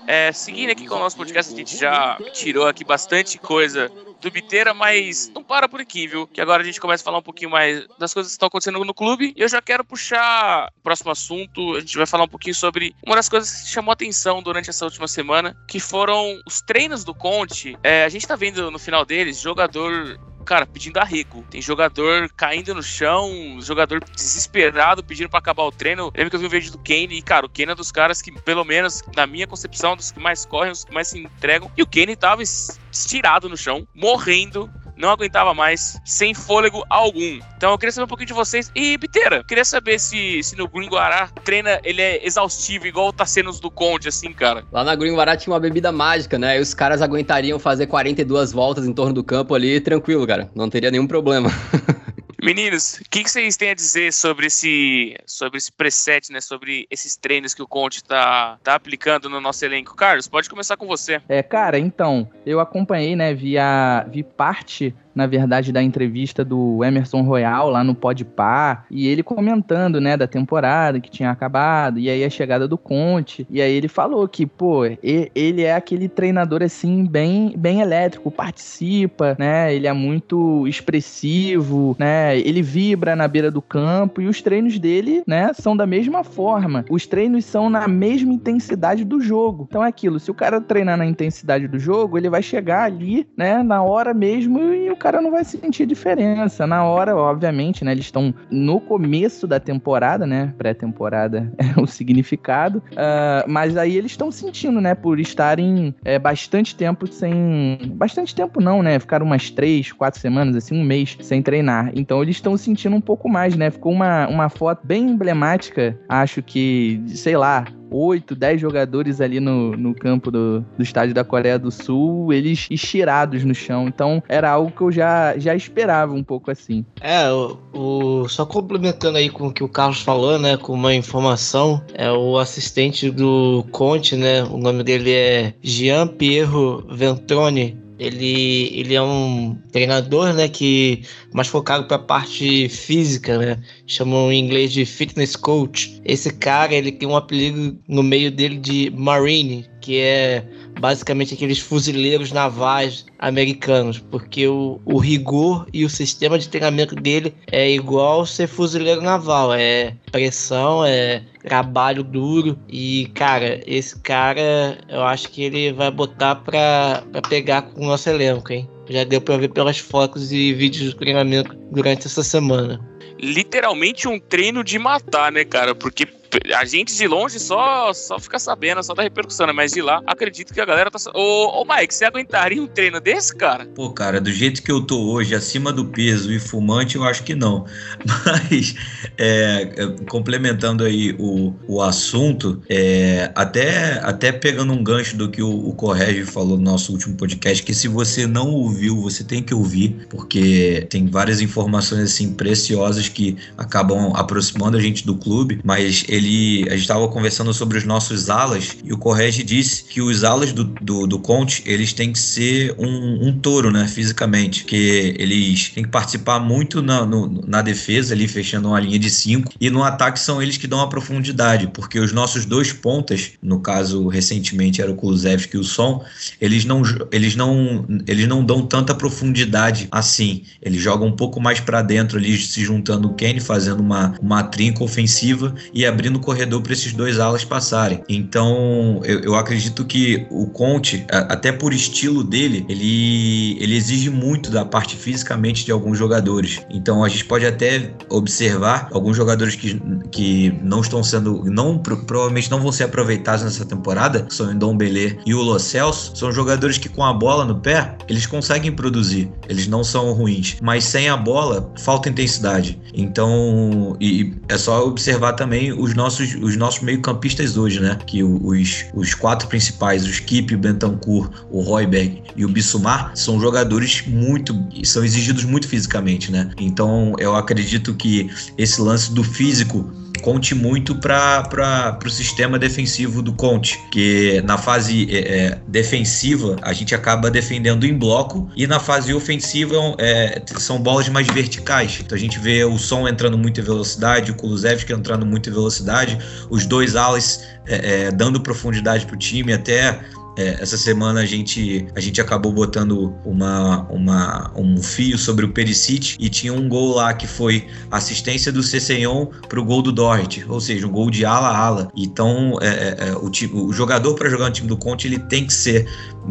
[0.08, 3.91] É, seguindo aqui com o nosso podcast, a gente já tirou aqui bastante coisa
[4.22, 6.26] do Biteira, mas não para por aqui, viu?
[6.26, 8.84] Que agora a gente começa a falar um pouquinho mais das coisas que estão acontecendo
[8.84, 9.34] no clube.
[9.36, 11.76] E eu já quero puxar o próximo assunto.
[11.76, 14.86] A gente vai falar um pouquinho sobre uma das coisas que chamou atenção durante essa
[14.86, 17.78] última semana, que foram os treinos do Conte.
[17.84, 21.45] É, a gente tá vendo no final deles jogador cara, pedindo arrego.
[21.49, 26.12] Tem jogador caindo no chão, jogador desesperado pedindo para acabar o treino.
[26.15, 28.21] Lembro que eu vi um vídeo do Kane e, cara, o Kane é dos caras
[28.21, 31.69] que, pelo menos na minha concepção, dos que mais correm, dos que mais se entregam.
[31.75, 37.39] E o Kane tava estirado no chão, morrendo não aguentava mais, sem fôlego algum.
[37.55, 38.71] Então eu queria saber um pouquinho de vocês.
[38.75, 43.25] E, Biteira, queria saber se, se no Green Guará treina, ele é exaustivo, igual tá
[43.25, 44.65] sendo os do Conde, assim, cara.
[44.71, 46.57] Lá na Green Guará tinha uma bebida mágica, né?
[46.57, 50.49] E os caras aguentariam fazer 42 voltas em torno do campo ali, tranquilo, cara.
[50.55, 51.49] Não teria nenhum problema.
[52.41, 56.39] Meninos, o que, que, vocês têm a dizer sobre esse, sobre esse preset, né?
[56.39, 59.95] Sobre esses treinos que o Conte tá, tá aplicando no nosso elenco?
[59.95, 61.21] Carlos, pode começar com você.
[61.28, 63.34] É, cara, então, eu acompanhei, né?
[63.34, 69.23] Via, vi parte na verdade, da entrevista do Emerson Royal lá no Podpah, e ele
[69.23, 73.73] comentando, né, da temporada que tinha acabado, e aí a chegada do Conte, e aí
[73.73, 79.88] ele falou que, pô, ele é aquele treinador, assim, bem, bem elétrico, participa, né, ele
[79.88, 85.51] é muito expressivo, né, ele vibra na beira do campo, e os treinos dele, né,
[85.53, 86.86] são da mesma forma.
[86.89, 89.65] Os treinos são na mesma intensidade do jogo.
[89.67, 93.27] Então é aquilo, se o cara treinar na intensidade do jogo, ele vai chegar ali,
[93.36, 96.67] né, na hora mesmo, e o cara cara não vai sentir diferença.
[96.67, 97.93] Na hora, obviamente, né?
[97.93, 100.54] Eles estão no começo da temporada, né?
[100.58, 102.80] Pré-temporada é o significado.
[102.91, 104.93] Uh, mas aí eles estão sentindo, né?
[104.93, 107.80] Por estarem é, bastante tempo sem.
[107.93, 109.00] Bastante tempo não, né?
[109.00, 111.91] Ficaram umas três, quatro semanas, assim, um mês sem treinar.
[111.96, 113.72] Então eles estão sentindo um pouco mais, né?
[113.72, 119.71] Ficou uma, uma foto bem emblemática, acho que, sei lá, 8, 10 jogadores ali no,
[119.76, 123.88] no campo do, do estádio da Coreia do Sul, eles estirados no chão.
[123.88, 126.86] Então era algo que eu já, já esperava um pouco assim.
[127.02, 130.93] É, o, o, só complementando aí com o que o Carlos falou, né, com uma
[130.93, 138.71] informação, é o assistente do Conte, né, o nome dele é Jean Pierro Ventrone ele,
[138.73, 143.57] ele é um treinador, né, que mais focado para a parte física, né?
[143.86, 145.99] Chamam em inglês de fitness coach.
[146.05, 150.45] Esse cara, ele tem um apelido no meio dele de Marine, que é
[150.80, 157.34] basicamente aqueles fuzileiros navais americanos, porque o, o rigor e o sistema de treinamento dele
[157.52, 165.04] é igual ser fuzileiro naval, é pressão, é trabalho duro e cara, esse cara eu
[165.04, 168.70] acho que ele vai botar pra, pra pegar com o nosso elenco, hein?
[168.90, 172.80] Já deu pra ver pelas fotos e vídeos do treinamento durante essa semana
[173.20, 175.74] literalmente um treino de matar, né, cara?
[175.74, 176.08] Porque
[176.56, 179.54] a gente de longe só, só fica sabendo, só da repercussão, né?
[179.54, 180.98] Mas de lá, acredito que a galera tá.
[181.13, 183.66] Ô, ô Mike, você aguentaria um treino desse, cara?
[183.66, 187.24] Pô, cara, do jeito que eu tô hoje, acima do peso e fumante, eu acho
[187.24, 187.66] que não.
[188.26, 188.76] Mas,
[189.18, 195.42] é, é, complementando aí o, o assunto, é, até, até pegando um gancho do que
[195.42, 199.42] o, o Correge falou no nosso último podcast, que se você não ouviu, você tem
[199.42, 205.60] que ouvir, porque tem várias informações assim preciosas que acabam aproximando a gente do clube,
[205.63, 210.01] mas ele a gente estava conversando sobre os nossos alas e o Correge disse que
[210.01, 214.63] os alas do, do, do Conte eles têm que ser um, um touro, né, fisicamente,
[214.65, 219.10] que eles têm que participar muito na, no, na defesa ali, fechando uma linha de
[219.10, 219.51] cinco.
[219.60, 223.60] E no ataque são eles que dão a profundidade, porque os nossos dois pontas, no
[223.60, 226.03] caso recentemente era o Kulusevski e o Som,
[226.39, 231.60] eles não, eles não, eles não dão tanta profundidade assim, eles jogam um pouco mais
[231.60, 236.20] para dentro ali, se juntando o Kenny, fazendo uma, uma trinca ofensiva e abrindo abrindo
[236.20, 238.02] corredor para esses dois alas passarem.
[238.08, 244.50] Então, eu, eu, acredito que o Conte, até por estilo dele, ele, ele exige muito
[244.50, 246.62] da parte fisicamente de alguns jogadores.
[246.70, 249.80] Então, a gente pode até observar alguns jogadores que,
[250.12, 254.54] que não estão sendo, não provavelmente não vão ser aproveitados nessa temporada, que são o
[254.54, 258.72] Ndombele e o Lo Celso, são jogadores que com a bola no pé, eles conseguem
[258.72, 262.80] produzir, eles não são ruins, mas sem a bola falta intensidade.
[262.93, 267.97] Então, e é só observar também os nossos, os nossos meio-campistas hoje, né?
[268.05, 273.39] Que os, os quatro principais, o Skip, o Bentancur, o Royberg e o Bissumar, são
[273.41, 274.55] jogadores muito.
[274.83, 276.51] são exigidos muito fisicamente, né?
[276.57, 283.34] Então eu acredito que esse lance do físico conte muito para o sistema defensivo do
[283.34, 288.80] Conte, que na fase é, é, defensiva a gente acaba defendendo em bloco e na
[288.80, 291.99] fase ofensiva é, são bolas mais verticais.
[292.01, 295.53] Então a gente vê o Som entrando muito em velocidade, o Kulusevski entrando muito em
[295.53, 296.17] velocidade,
[296.49, 299.99] os dois alas é, é, dando profundidade para o time, até
[300.38, 305.50] É, essa semana a gente, a gente acabou botando uma, uma, um fio sobre o
[305.50, 310.45] Perisic e tinha um gol lá que foi assistência do Cessenhon pro gol do Dort,
[310.47, 311.91] ou seja, um gol de ala a ala.
[311.95, 313.32] Então, é, é, é o,
[313.65, 315.88] o jogador para jogar no time do Conte ele tem que ser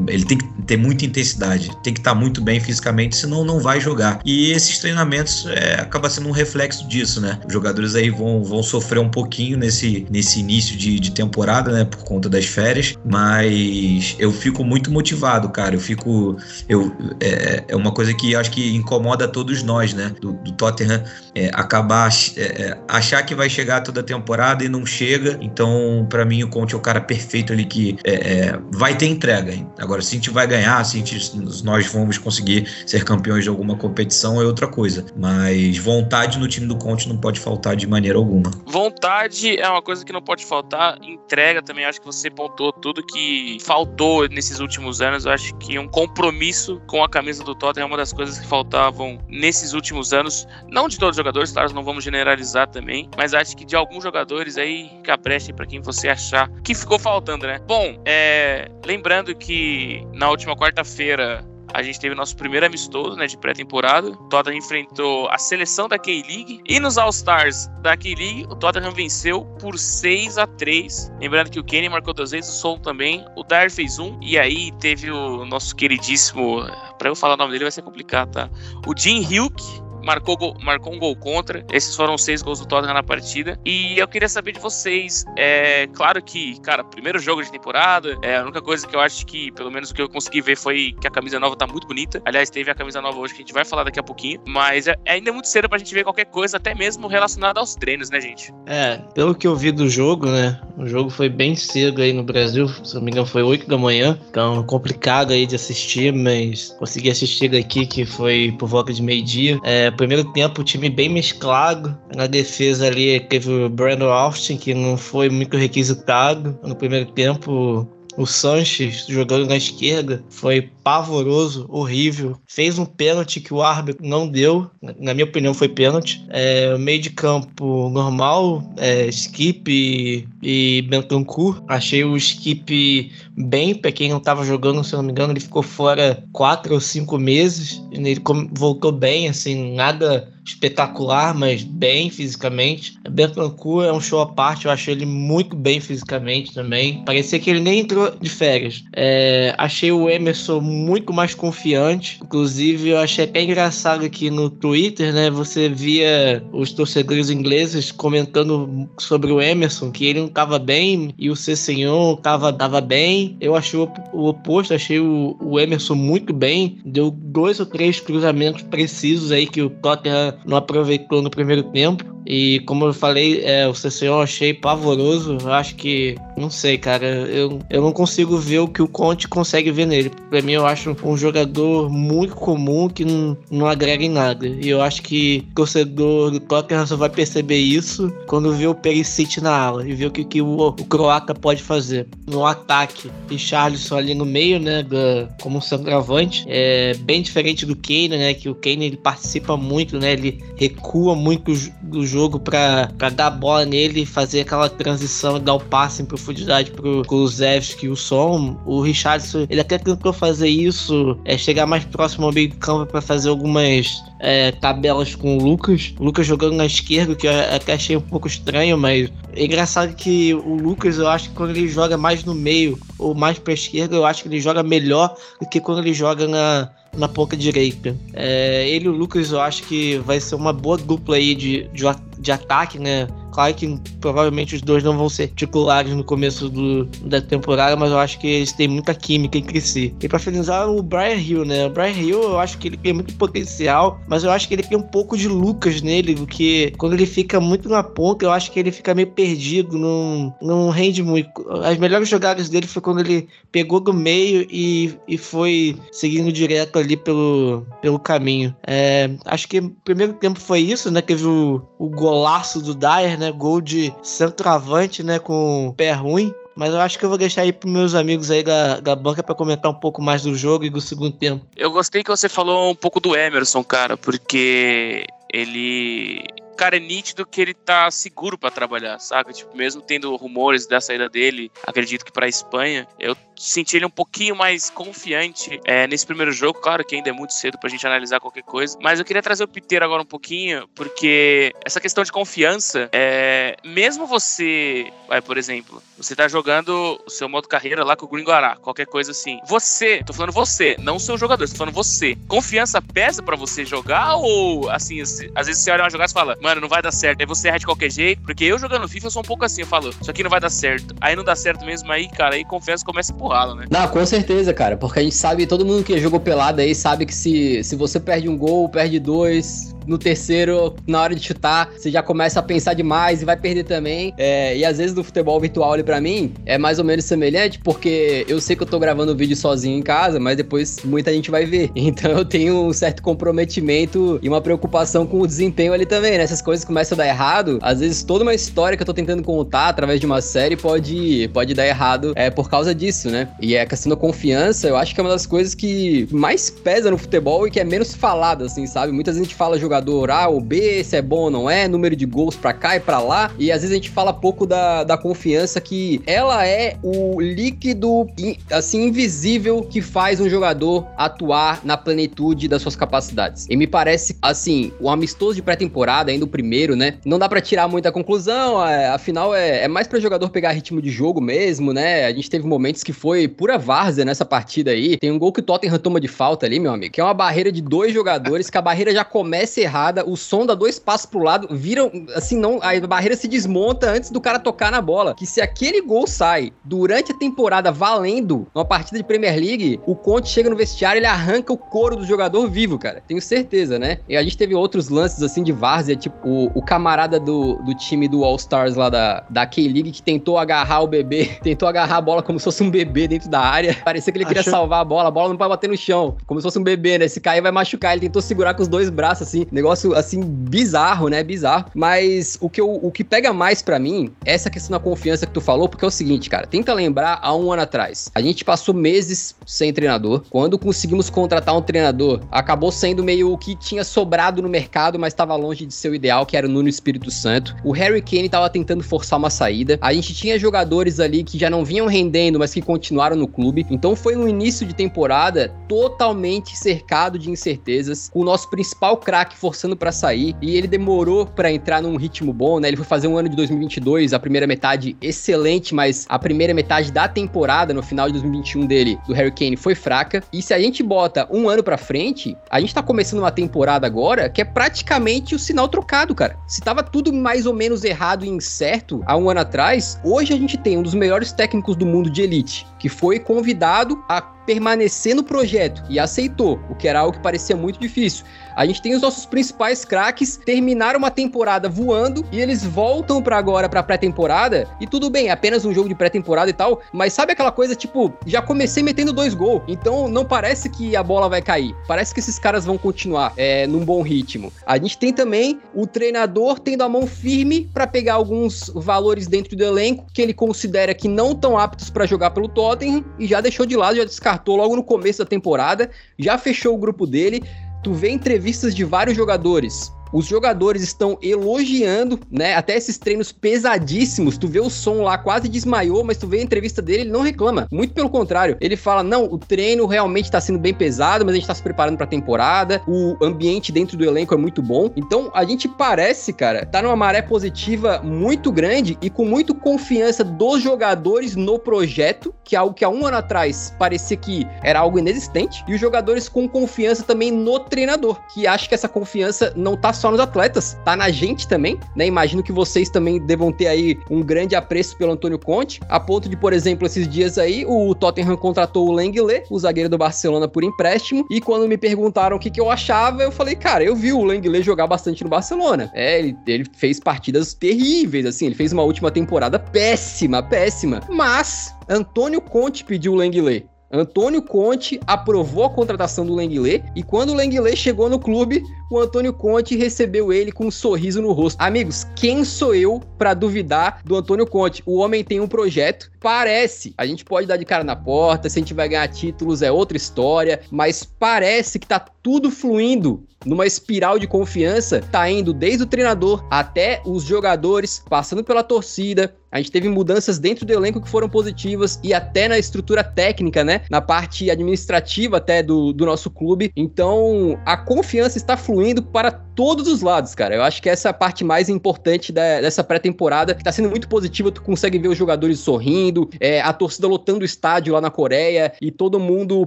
[0.08, 3.80] ele tem que ter muita intensidade, tem que estar muito bem fisicamente, senão não vai
[3.80, 4.20] jogar.
[4.24, 7.38] E esses treinamentos é, acaba sendo um reflexo disso, né?
[7.46, 11.84] Os jogadores aí vão, vão sofrer um pouquinho nesse, nesse início de, de temporada, né?
[11.84, 15.74] Por conta das férias, mas eu fico muito motivado, cara.
[15.74, 16.36] Eu fico.
[16.68, 20.12] Eu, é, é uma coisa que acho que incomoda todos nós, né?
[20.20, 21.02] Do, do Tottenham
[21.34, 25.38] é, acabar é, é, achar que vai chegar toda a temporada e não chega.
[25.40, 29.52] Então, para mim, o Conte é o cara perfeito ali que é, vai ter entrega.
[29.52, 29.66] Hein?
[29.86, 33.76] Agora, se a gente vai ganhar, se gente, nós vamos conseguir ser campeões de alguma
[33.76, 35.06] competição, é outra coisa.
[35.16, 38.50] Mas vontade no time do Conte não pode faltar de maneira alguma.
[38.66, 40.98] Vontade é uma coisa que não pode faltar.
[41.00, 45.24] Entrega também, acho que você pontuou tudo que faltou nesses últimos anos.
[45.24, 48.46] Eu acho que um compromisso com a camisa do Tottenham é uma das coisas que
[48.46, 50.48] faltavam nesses últimos anos.
[50.68, 54.02] Não de todos os jogadores, claro, não vamos generalizar também, mas acho que de alguns
[54.02, 57.60] jogadores aí, capreste para quem você achar que ficou faltando, né?
[57.68, 59.75] Bom, é, lembrando que
[60.12, 61.44] na última quarta-feira
[61.76, 64.08] a gente teve nosso primeiro amistoso né, de pré-temporada.
[64.08, 66.62] O Tottenham enfrentou a seleção da K-League.
[66.64, 71.64] E nos All-Stars da K-League, o Tottenham venceu por 6 a 3 Lembrando que o
[71.64, 73.24] Kenny marcou duas vezes, o Sol também.
[73.36, 74.18] O Dyer fez um.
[74.22, 76.62] E aí teve o nosso queridíssimo.
[76.98, 78.50] Para eu falar o nome dele vai ser complicado, tá?
[78.86, 81.66] O Jim Hilke marcou, marcou um gol contra.
[81.72, 83.58] Esses foram seis gols do Tottenham na partida.
[83.64, 85.24] E eu queria saber de vocês.
[85.36, 88.16] É claro que, cara, primeiro jogo de temporada.
[88.22, 90.56] É a única coisa que eu acho que, pelo menos o que eu consegui ver,
[90.56, 92.22] foi que a camisa nova tá muito bonita.
[92.24, 94.40] Aliás, teve a camisa nova hoje que a gente vai falar daqui a pouquinho.
[94.46, 97.74] Mas é, é ainda muito cedo pra gente ver qualquer coisa, até mesmo relacionada aos
[97.74, 98.54] treinos, né, gente?
[98.66, 100.60] É, pelo que eu vi do jogo, né?
[100.76, 102.68] O jogo foi bem cedo aí no Brasil.
[102.68, 104.18] Se não me engano, foi 8 da manhã.
[104.28, 109.58] Então, complicado aí de assistir, mas consegui assistir aqui, que foi por volta de meio-dia.
[109.64, 111.96] É, primeiro tempo o time bem mesclado.
[112.14, 116.58] Na defesa ali teve o Brandon Austin, que não foi muito requisitado.
[116.62, 122.38] No primeiro tempo o Sanches jogando na esquerda foi pavoroso, horrível.
[122.46, 124.70] Fez um pênalti que o árbitro não deu.
[124.98, 126.24] Na minha opinião, foi pênalti.
[126.30, 131.62] É, meio de campo normal, é, Skip e, e Bentancur.
[131.68, 135.62] Achei o Skip bem, para quem não estava jogando, se não me engano, ele ficou
[135.62, 137.82] fora quatro ou cinco meses.
[137.92, 138.20] Ele
[138.52, 142.94] voltou bem, assim, nada espetacular, mas bem fisicamente.
[143.08, 147.02] Bentancur é um show à parte, eu achei ele muito bem fisicamente também.
[147.04, 148.84] Parecia que ele nem entrou de férias.
[148.94, 152.18] É, achei o Emerson muito mais confiante.
[152.22, 155.30] Inclusive, eu achei até engraçado aqui no Twitter, né?
[155.30, 161.30] Você via os torcedores ingleses comentando sobre o Emerson, que ele não estava bem e
[161.30, 163.36] o Cessenhon tava, tava bem.
[163.40, 166.78] Eu achei o, o oposto, achei o, o Emerson muito bem.
[166.84, 172.16] Deu dois ou três cruzamentos precisos aí que o Tottenham não aproveitou no primeiro tempo.
[172.26, 175.38] E como eu falei, é, o CCO eu achei pavoroso.
[175.40, 179.28] Eu acho que, não sei, cara, eu, eu não consigo ver o que o Conte
[179.28, 180.10] consegue ver nele.
[180.28, 184.46] Pra mim, eu acho um jogador muito comum que não, não agrega em nada.
[184.46, 188.74] E eu acho que o torcedor do Tottenham só vai perceber isso quando vê o
[188.74, 192.08] Perisic na ala e ver o que, que o, o croata pode fazer.
[192.26, 197.76] No ataque, e Charleston ali no meio, né, da, como centroavante, é bem diferente do
[197.76, 200.25] Kane, né, que o Kane ele participa muito, né, ele
[200.56, 206.04] recua muito do jogo para dar bola nele fazer aquela transição, dar o passe em
[206.04, 208.60] profundidade pro Kulusevski e o Som.
[208.64, 212.86] O Richardson, ele até tentou fazer isso, é, chegar mais próximo ao meio do campo
[212.86, 215.94] para fazer algumas é, tabelas com o Lucas.
[215.98, 219.94] O Lucas jogando na esquerda, que eu até achei um pouco estranho, mas é engraçado
[219.94, 223.52] que o Lucas, eu acho que quando ele joga mais no meio ou mais pra
[223.52, 227.36] esquerda, eu acho que ele joga melhor do que quando ele joga na, na ponta
[227.36, 227.96] direita.
[228.12, 231.68] É, ele e o Lucas, eu acho que vai ser uma boa dupla aí de,
[231.68, 231.84] de,
[232.18, 233.06] de ataque, né?
[233.54, 237.98] Que provavelmente os dois não vão ser titulares no começo do, da temporada, mas eu
[237.98, 239.94] acho que eles têm muita química entre si.
[240.00, 241.66] E para finalizar, o Brian Hill, né?
[241.66, 244.62] O Brian Hill, eu acho que ele tem muito potencial, mas eu acho que ele
[244.62, 248.50] tem um pouco de Lucas nele, porque quando ele fica muito na ponta, eu acho
[248.50, 251.28] que ele fica meio perdido, não, não rende muito.
[251.62, 256.78] As melhores jogadas dele foi quando ele pegou do meio e, e foi seguindo direto
[256.78, 258.54] ali pelo, pelo caminho.
[258.66, 261.00] É, acho que o primeiro tempo foi isso, né?
[261.00, 263.25] Teve o, o golaço do Dyer, né?
[263.26, 263.32] Né?
[263.32, 265.18] Gol de centroavante, né?
[265.18, 266.32] Com pé ruim.
[266.54, 269.22] Mas eu acho que eu vou deixar aí pros meus amigos aí da, da banca
[269.22, 271.44] para comentar um pouco mais do jogo e do segundo tempo.
[271.54, 276.24] Eu gostei que você falou um pouco do Emerson, cara, porque ele
[276.56, 279.32] cara é nítido que ele tá seguro para trabalhar, saca?
[279.32, 283.90] Tipo, mesmo tendo rumores da saída dele, acredito que para Espanha, eu senti ele um
[283.90, 286.58] pouquinho mais confiante é, nesse primeiro jogo.
[286.60, 289.44] Claro que ainda é muito cedo pra gente analisar qualquer coisa, mas eu queria trazer
[289.44, 295.36] o Piteiro agora um pouquinho, porque essa questão de confiança, é, mesmo você, vai, por
[295.36, 299.38] exemplo, você tá jogando o seu modo carreira lá com o Gringuará, qualquer coisa assim.
[299.46, 302.16] Você, tô falando você, não o seu jogador, tô falando você.
[302.28, 306.36] Confiança pesa para você jogar ou, assim, às vezes você olha uma jogada e fala,
[306.46, 307.20] mano, não vai dar certo.
[307.20, 309.62] Aí você erra de qualquer jeito, porque eu jogando FIFA eu sou um pouco assim,
[309.62, 310.94] eu falo, isso aqui não vai dar certo.
[311.00, 313.66] Aí não dá certo mesmo, aí, cara, aí confiança começa empurrá-lo, né?
[313.70, 317.04] Não, com certeza, cara, porque a gente sabe, todo mundo que jogou pelado aí sabe
[317.04, 321.70] que se, se você perde um gol, perde dois, no terceiro, na hora de chutar,
[321.76, 324.12] você já começa a pensar demais e vai perder também.
[324.16, 327.58] É, e às vezes no futebol virtual ali para mim é mais ou menos semelhante,
[327.58, 331.12] porque eu sei que eu tô gravando o vídeo sozinho em casa, mas depois muita
[331.12, 331.70] gente vai ver.
[331.86, 336.24] Então eu tenho um certo comprometimento e uma preocupação com o desempenho ali também, né?
[336.24, 337.58] Essas coisas começam a dar errado.
[337.62, 341.30] Às vezes toda uma história que eu tô tentando contar através de uma série pode,
[341.32, 343.28] pode dar errado é, por causa disso, né?
[343.40, 346.90] E a questão da confiança, eu acho que é uma das coisas que mais pesa
[346.90, 348.92] no futebol e que é menos falada, assim, sabe?
[348.92, 351.68] Muitas vezes a gente fala jogador A ou B, se é bom ou não é,
[351.68, 354.46] número de gols pra cá e pra lá, e às vezes a gente fala pouco
[354.46, 358.06] da, da confiança que ela é o líquido,
[358.50, 363.46] assim, invisível que faz um jogador atuar na plenitude das suas capacidades.
[363.50, 366.94] E me parece, assim, o amistoso de pré-temporada, ainda o primeiro, né?
[367.04, 370.80] Não dá para tirar muita conclusão, é, afinal é, é mais para jogador pegar ritmo
[370.80, 372.06] de jogo mesmo, né?
[372.06, 374.96] A gente teve momentos que foi pura várzea nessa partida aí.
[374.96, 377.14] Tem um gol que o Tottenham toma de falta ali, meu amigo, que é uma
[377.14, 381.06] barreira de dois jogadores, que a barreira já começa errada, o som dá dois passos
[381.06, 385.14] pro lado, viram, assim, não, a barreira se desmonta antes do cara tocar na bola.
[385.14, 389.94] Que se aquele gol sai durante a temporada valendo numa partida de Premier League, o
[389.94, 393.02] Conte chega no vestiário, ele arranca o couro do jogador vivo, cara.
[393.06, 393.98] Tenho certeza, né?
[394.08, 397.74] E a gente teve outros lances assim de várzea, tipo o, o camarada do, do
[397.74, 401.96] time do All Stars lá da, da K-League que tentou agarrar o bebê, tentou agarrar
[401.96, 403.76] a bola como se fosse um bebê dentro da área.
[403.84, 404.52] Parecia que ele queria Achou...
[404.52, 406.98] salvar a bola, a bola não pode bater no chão, como se fosse um bebê,
[406.98, 407.08] né?
[407.08, 407.92] Se cair vai machucar.
[407.92, 411.22] Ele tentou segurar com os dois braços assim, negócio assim bizarro, né?
[411.22, 411.66] Bizarro.
[411.74, 415.26] Mas o que, eu, o que pega mais para mim é essa questão da confiança
[415.26, 418.10] que tu falou, porque é o seguinte, cara, tenta lembrar há um ano atrás.
[418.14, 420.22] A gente passou meses sem treinador.
[420.30, 425.12] Quando conseguimos contratar um treinador, acabou sendo meio o que tinha sobrado no mercado, mas
[425.12, 427.56] estava longe de ser o ideal, que era o Nuno Espírito Santo.
[427.64, 429.78] O Harry Kane tava tentando forçar uma saída.
[429.80, 433.66] A gente tinha jogadores ali que já não vinham rendendo, mas que continuaram no clube.
[433.70, 439.76] Então foi um início de temporada totalmente cercado de incertezas, o nosso principal craque forçando
[439.76, 442.68] para sair e ele demorou para entrar num ritmo bom, né?
[442.68, 446.90] Ele foi fazer um ano de 2022, a primeira metade excelente, mas a primeira metade
[446.90, 450.22] da temporada no final de 2021 dele, do Harry Kane, foi fraca.
[450.32, 453.86] E se a gente bota um ano para frente, a gente tá começando uma temporada
[453.86, 456.36] agora que é praticamente o sinal trocado, cara.
[456.46, 460.36] Se tava tudo mais ou menos errado e incerto há um ano atrás, hoje a
[460.36, 465.14] gente tem um dos melhores técnicos do mundo de elite, que foi convidado a permanecer
[465.14, 468.24] no projeto e aceitou, o que era algo que parecia muito difícil.
[468.56, 473.36] A gente tem os nossos principais craques terminaram uma temporada voando e eles voltam para
[473.36, 477.12] agora para pré-temporada e tudo bem, é apenas um jogo de pré-temporada e tal, mas
[477.12, 481.28] sabe aquela coisa tipo, já comecei metendo dois gols, então não parece que a bola
[481.28, 481.76] vai cair.
[481.86, 484.50] Parece que esses caras vão continuar é, num bom ritmo.
[484.66, 489.54] A gente tem também o treinador tendo a mão firme para pegar alguns valores dentro
[489.54, 493.42] do elenco que ele considera que não estão aptos para jogar pelo Tottenham e já
[493.42, 497.42] deixou de lado, já descartou logo no começo da temporada, já fechou o grupo dele
[497.86, 502.54] tu vê entrevistas de vários jogadores os jogadores estão elogiando, né?
[502.54, 504.38] Até esses treinos pesadíssimos.
[504.38, 507.22] Tu vê o som lá, quase desmaiou, mas tu vê a entrevista dele, ele não
[507.22, 507.66] reclama.
[507.70, 508.56] Muito pelo contrário.
[508.60, 511.62] Ele fala: não, o treino realmente tá sendo bem pesado, mas a gente tá se
[511.62, 512.82] preparando pra temporada.
[512.86, 514.90] O ambiente dentro do elenco é muito bom.
[514.96, 520.22] Então a gente parece, cara, tá numa maré positiva muito grande e com muito confiança
[520.22, 524.80] dos jogadores no projeto, que é algo que há um ano atrás parecia que era
[524.80, 525.64] algo inexistente.
[525.68, 529.92] E os jogadores com confiança também no treinador, que acha que essa confiança não tá
[529.96, 532.06] só nos atletas, tá na gente também, né?
[532.06, 536.28] Imagino que vocês também devam ter aí um grande apreço pelo Antônio Conte, a ponto
[536.28, 540.48] de, por exemplo, esses dias aí, o Tottenham contratou o Lenglet, o zagueiro do Barcelona,
[540.48, 543.96] por empréstimo, e quando me perguntaram o que, que eu achava, eu falei, cara, eu
[543.96, 545.90] vi o Lenglet jogar bastante no Barcelona.
[545.94, 551.74] É, ele, ele fez partidas terríveis, assim, ele fez uma última temporada péssima, péssima, mas
[551.88, 553.66] Antônio Conte pediu o Lenglet.
[553.90, 558.98] Antônio Conte aprovou a contratação do Lenglet e quando o Lenglet chegou no clube, o
[558.98, 561.60] Antônio Conte recebeu ele com um sorriso no rosto.
[561.60, 564.82] Amigos, quem sou eu para duvidar do Antônio Conte?
[564.84, 568.58] O homem tem um projeto, parece, a gente pode dar de cara na porta, se
[568.58, 573.66] a gente vai ganhar títulos é outra história, mas parece que tá tudo fluindo numa
[573.66, 579.58] espiral de confiança, tá indo desde o treinador até os jogadores, passando pela torcida, A
[579.58, 583.80] gente teve mudanças dentro do elenco que foram positivas e até na estrutura técnica, né?
[583.90, 586.70] Na parte administrativa até do, do nosso clube.
[586.76, 590.54] Então, a confiança está fluindo para todos os lados, cara.
[590.54, 594.06] Eu acho que essa é a parte mais importante da, dessa pré-temporada, tá sendo muito
[594.06, 594.52] positiva.
[594.52, 598.74] Tu consegue ver os jogadores sorrindo, é, a torcida lotando o estádio lá na Coreia
[598.80, 599.66] e todo mundo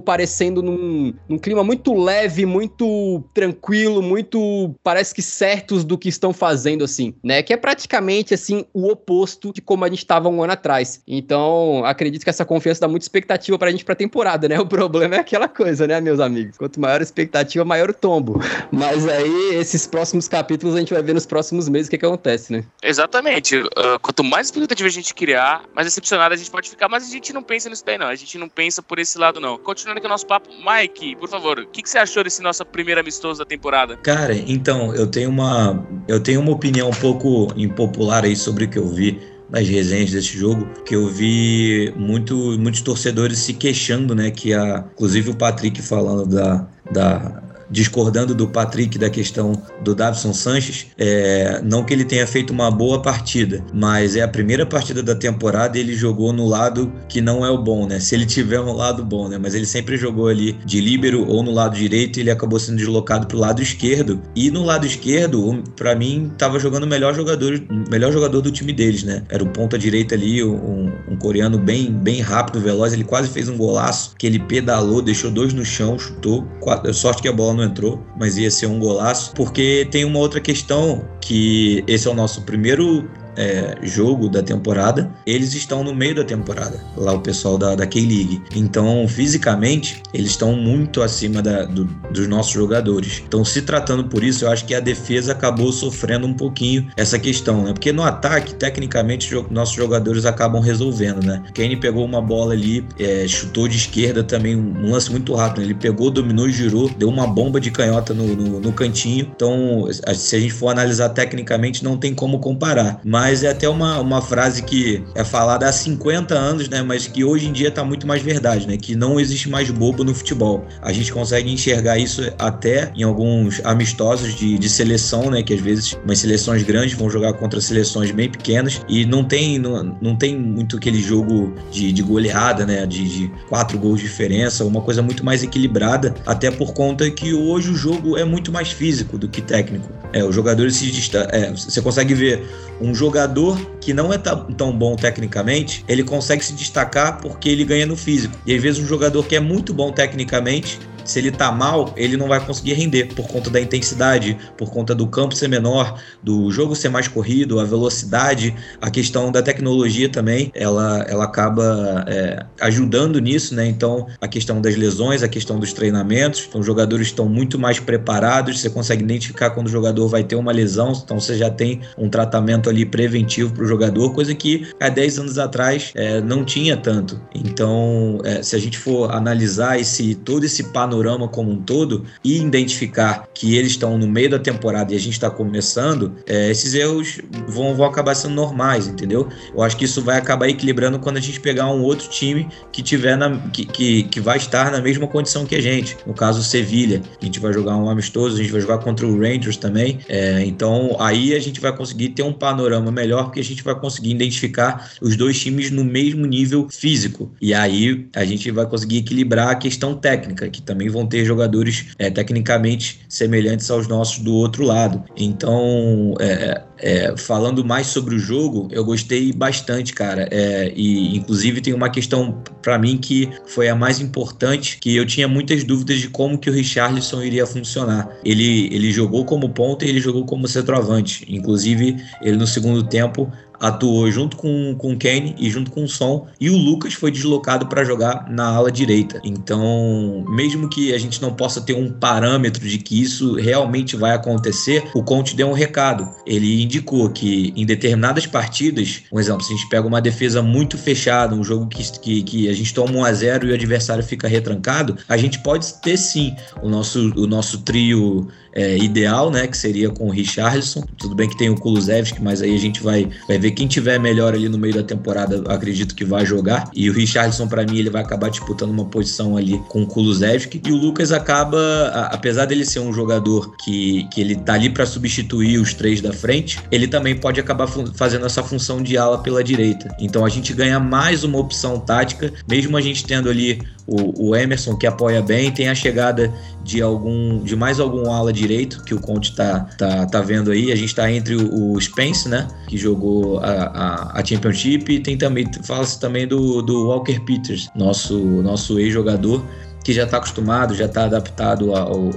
[0.00, 6.32] parecendo num, num clima muito leve, muito tranquilo, muito parece que certos do que estão
[6.32, 7.42] fazendo, assim, né?
[7.42, 11.02] Que é praticamente, assim, o oposto de como a gente estava um ano atrás.
[11.06, 14.58] Então, acredito que essa confiança dá muita expectativa pra gente pra temporada, né?
[14.60, 16.56] O problema é aquela coisa, né, meus amigos?
[16.56, 18.40] Quanto maior a expectativa, maior o tombo.
[18.70, 22.06] Mas aí, esses próximos capítulos, a gente vai ver nos próximos meses o que, que
[22.06, 22.64] acontece, né?
[22.82, 23.56] Exatamente.
[23.56, 26.88] Uh, quanto mais expectativa a gente criar, mais decepcionado a gente pode ficar.
[26.88, 28.06] Mas a gente não pensa nisso daí, não.
[28.06, 29.58] A gente não pensa por esse lado, não.
[29.58, 32.64] Continuando aqui o nosso papo, Mike, por favor, o que, que você achou desse nosso
[32.64, 33.96] primeiro amistoso da temporada?
[33.98, 38.68] Cara, então, eu tenho uma, eu tenho uma opinião um pouco impopular aí sobre o
[38.68, 39.20] que eu vi
[39.50, 44.30] nas resenhas desse jogo, que eu vi muito, muitos torcedores se queixando, né?
[44.30, 49.52] Que a, inclusive o Patrick falando da, da discordando do Patrick da questão
[49.82, 54.28] do Davison Sanches, é, não que ele tenha feito uma boa partida, mas é a
[54.28, 58.00] primeira partida da temporada e ele jogou no lado que não é o bom, né?
[58.00, 59.38] Se ele tiver um lado bom, né?
[59.38, 62.76] Mas ele sempre jogou ali de líbero ou no lado direito e ele acabou sendo
[62.76, 64.20] deslocado para o lado esquerdo.
[64.34, 68.72] E no lado esquerdo, para mim, estava jogando o melhor jogador, melhor jogador do time
[68.72, 69.22] deles, né?
[69.28, 72.92] Era o ponta direita ali, um, um coreano bem, bem rápido, veloz.
[72.92, 76.44] Ele quase fez um golaço que ele pedalou, deixou dois no chão, chutou.
[76.60, 79.32] Quatro, sorte que a bola não entrou, mas ia ser um golaço.
[79.34, 85.10] Porque tem uma outra questão que esse é o nosso primeiro é, jogo da temporada,
[85.26, 88.42] eles estão no meio da temporada, lá o pessoal da, da K-League.
[88.54, 93.22] Então, fisicamente, eles estão muito acima da, do, dos nossos jogadores.
[93.26, 97.18] Então, se tratando por isso, eu acho que a defesa acabou sofrendo um pouquinho essa
[97.18, 97.72] questão, né?
[97.72, 101.42] Porque no ataque, tecnicamente, nossos jogadores acabam resolvendo, né?
[101.54, 105.60] Kane pegou uma bola ali, é, chutou de esquerda também, um lance muito rápido.
[105.60, 105.66] Né?
[105.66, 109.30] Ele pegou, dominou e girou, deu uma bomba de canhota no, no, no cantinho.
[109.34, 113.00] Então, se a gente for analisar tecnicamente, não tem como comparar.
[113.04, 116.82] Mas mas é até uma, uma frase que é falada há 50 anos, né?
[116.82, 118.76] Mas que hoje em dia está muito mais verdade, né?
[118.76, 120.66] Que não existe mais bobo no futebol.
[120.82, 125.44] A gente consegue enxergar isso até em alguns amistosos de, de seleção, né?
[125.44, 129.60] Que às vezes umas seleções grandes vão jogar contra seleções bem pequenas e não tem,
[129.60, 132.84] não, não tem muito aquele jogo de, de goleada, né?
[132.84, 137.32] De, de quatro gols de diferença, uma coisa muito mais equilibrada, até por conta que
[137.32, 139.88] hoje o jogo é muito mais físico do que técnico.
[140.12, 140.90] É, os jogadores se
[141.30, 142.42] é, você consegue ver
[142.80, 147.84] um jogador que não é tão bom tecnicamente, ele consegue se destacar porque ele ganha
[147.84, 148.38] no físico.
[148.46, 150.78] E às vezes um jogador que é muito bom tecnicamente,
[151.10, 154.94] se ele tá mal, ele não vai conseguir render por conta da intensidade, por conta
[154.94, 160.08] do campo ser menor, do jogo ser mais corrido, a velocidade, a questão da tecnologia
[160.08, 163.66] também, ela, ela acaba é, ajudando nisso, né?
[163.66, 167.80] Então, a questão das lesões, a questão dos treinamentos, então os jogadores estão muito mais
[167.80, 171.80] preparados, você consegue identificar quando o jogador vai ter uma lesão, então você já tem
[171.98, 176.44] um tratamento ali preventivo para o jogador, coisa que há 10 anos atrás é, não
[176.44, 177.20] tinha tanto.
[177.34, 182.04] Então, é, se a gente for analisar esse todo esse panorama panorama como um todo
[182.22, 186.50] e identificar que eles estão no meio da temporada e a gente está começando, é,
[186.50, 189.28] esses erros vão, vão acabar sendo normais, entendeu?
[189.54, 192.82] Eu acho que isso vai acabar equilibrando quando a gente pegar um outro time que
[192.82, 195.96] tiver na, que, que, que vai estar na mesma condição que a gente.
[196.06, 197.00] No caso, o Sevilha.
[197.20, 200.00] A gente vai jogar um amistoso, a gente vai jogar contra o Rangers também.
[200.08, 203.74] É, então aí a gente vai conseguir ter um panorama melhor, porque a gente vai
[203.74, 207.32] conseguir identificar os dois times no mesmo nível físico.
[207.40, 211.86] E aí a gente vai conseguir equilibrar a questão técnica, que também vão ter jogadores
[211.98, 215.02] é, tecnicamente semelhantes aos nossos do outro lado.
[215.16, 220.28] Então, é, é, falando mais sobre o jogo, eu gostei bastante, cara.
[220.30, 225.06] É, e inclusive tem uma questão para mim que foi a mais importante, que eu
[225.06, 228.08] tinha muitas dúvidas de como que o Richarlison iria funcionar.
[228.24, 231.24] Ele, ele jogou como ponta e ele jogou como centroavante.
[231.28, 233.30] Inclusive, ele no segundo tempo
[233.60, 237.10] atuou junto com, com o Kane e junto com o Son, e o Lucas foi
[237.10, 239.20] deslocado para jogar na ala direita.
[239.22, 244.12] Então, mesmo que a gente não possa ter um parâmetro de que isso realmente vai
[244.12, 246.08] acontecer, o Conte deu um recado.
[246.26, 250.78] Ele indicou que em determinadas partidas, um exemplo, se a gente pega uma defesa muito
[250.78, 254.02] fechada, um jogo que, que, que a gente toma 1 a 0 e o adversário
[254.02, 259.46] fica retrancado, a gente pode ter sim o nosso, o nosso trio é, ideal, né,
[259.46, 260.82] que seria com o Richarlison.
[260.96, 263.98] Tudo bem que tem o Kulusevski, mas aí a gente vai, vai ver quem tiver
[263.98, 266.70] melhor ali no meio da temporada, acredito que vai jogar.
[266.74, 270.60] E o Richardson, para mim, ele vai acabar disputando uma posição ali com o Kulusevski.
[270.66, 274.86] E o Lucas acaba, apesar dele ser um jogador que, que ele tá ali para
[274.86, 279.42] substituir os três da frente, ele também pode acabar fazendo essa função de ala pela
[279.42, 279.94] direita.
[280.00, 284.36] Então a gente ganha mais uma opção tática, mesmo a gente tendo ali o, o
[284.36, 286.32] Emerson que apoia bem, tem a chegada
[286.62, 290.72] de algum de mais algum ala direito que o Conte tá, tá, tá vendo aí.
[290.72, 295.16] A gente tá entre o, Spence, né, que jogou a, a, a Championship, e tem
[295.16, 299.42] também fala-se também do, do Walker Peters, nosso nosso ex-jogador
[299.82, 302.10] que já está acostumado, já está adaptado ao,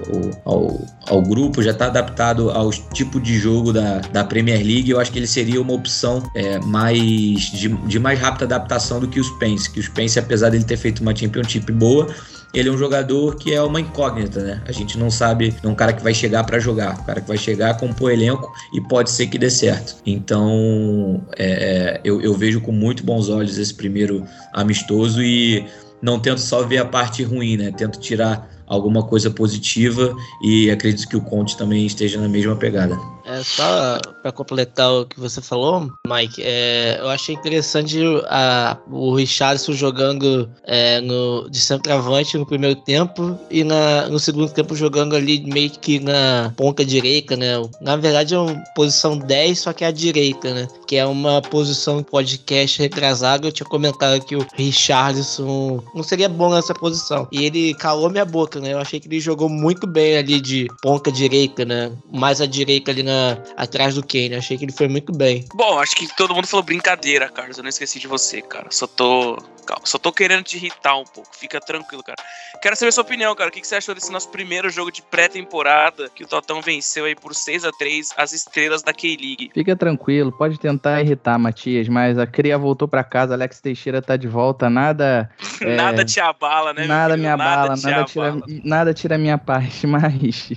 [0.43, 4.99] ao, ao, grupo, já está adaptado ao tipo de jogo da, da Premier League, eu
[4.99, 9.19] acho que ele seria uma opção é, mais de, de mais rápida adaptação do que
[9.19, 12.07] o Spence, que o Spence, apesar dele ter feito uma Championship boa,
[12.53, 14.61] ele é um jogador que é uma incógnita, né?
[14.67, 17.27] A gente não sabe, é um cara que vai chegar para jogar, um cara que
[17.27, 19.95] vai chegar, compor elenco e pode ser que dê certo.
[20.05, 24.23] Então, é, é eu, eu vejo com muito bons olhos esse primeiro
[24.53, 25.65] amistoso e
[26.01, 27.71] não tento só ver a parte ruim, né?
[27.71, 32.97] Tento tirar alguma coisa positiva e acredito que o Conte também esteja na mesma pegada.
[33.25, 39.15] É, só para completar o que você falou, Mike, é, eu achei interessante a, o
[39.15, 45.15] Richardson jogando é, no, de centroavante no primeiro tempo e na, no segundo tempo jogando
[45.15, 47.53] ali meio que na ponta direita, né?
[47.81, 50.67] Na verdade é uma posição 10, só que é a direita, né?
[50.85, 53.47] Que é uma posição podcast retrasado.
[53.47, 57.27] Eu tinha comentado que o Richardson não seria bom nessa posição.
[57.31, 58.73] E ele calou minha boca, né?
[58.73, 61.91] Eu achei que ele jogou muito bem ali de ponta direita, né?
[62.11, 63.12] Mais à direita ali na
[63.55, 64.35] atrás do Kane.
[64.35, 65.45] Achei que ele foi muito bem.
[65.53, 67.57] Bom, acho que todo mundo falou brincadeira, Carlos.
[67.57, 68.67] Eu não esqueci de você, cara.
[68.69, 69.37] Só tô.
[69.65, 71.29] Calma, só tô querendo te irritar um pouco.
[71.35, 72.17] Fica tranquilo, cara.
[72.61, 73.49] Quero saber sua opinião, cara.
[73.49, 76.09] O que você achou desse nosso primeiro jogo de pré-temporada?
[76.09, 79.51] Que o Totão venceu aí por 6 a 3 as estrelas da K-League.
[79.53, 84.17] Fica tranquilo, pode tentar irritar, Matias, mas a Cria voltou para casa, Alex Teixeira tá
[84.17, 85.29] de volta, nada.
[85.61, 85.75] é...
[85.75, 86.85] nada te abala, né?
[86.85, 90.51] Nada me abala, nada, nada tira, nada tira minha paz, mas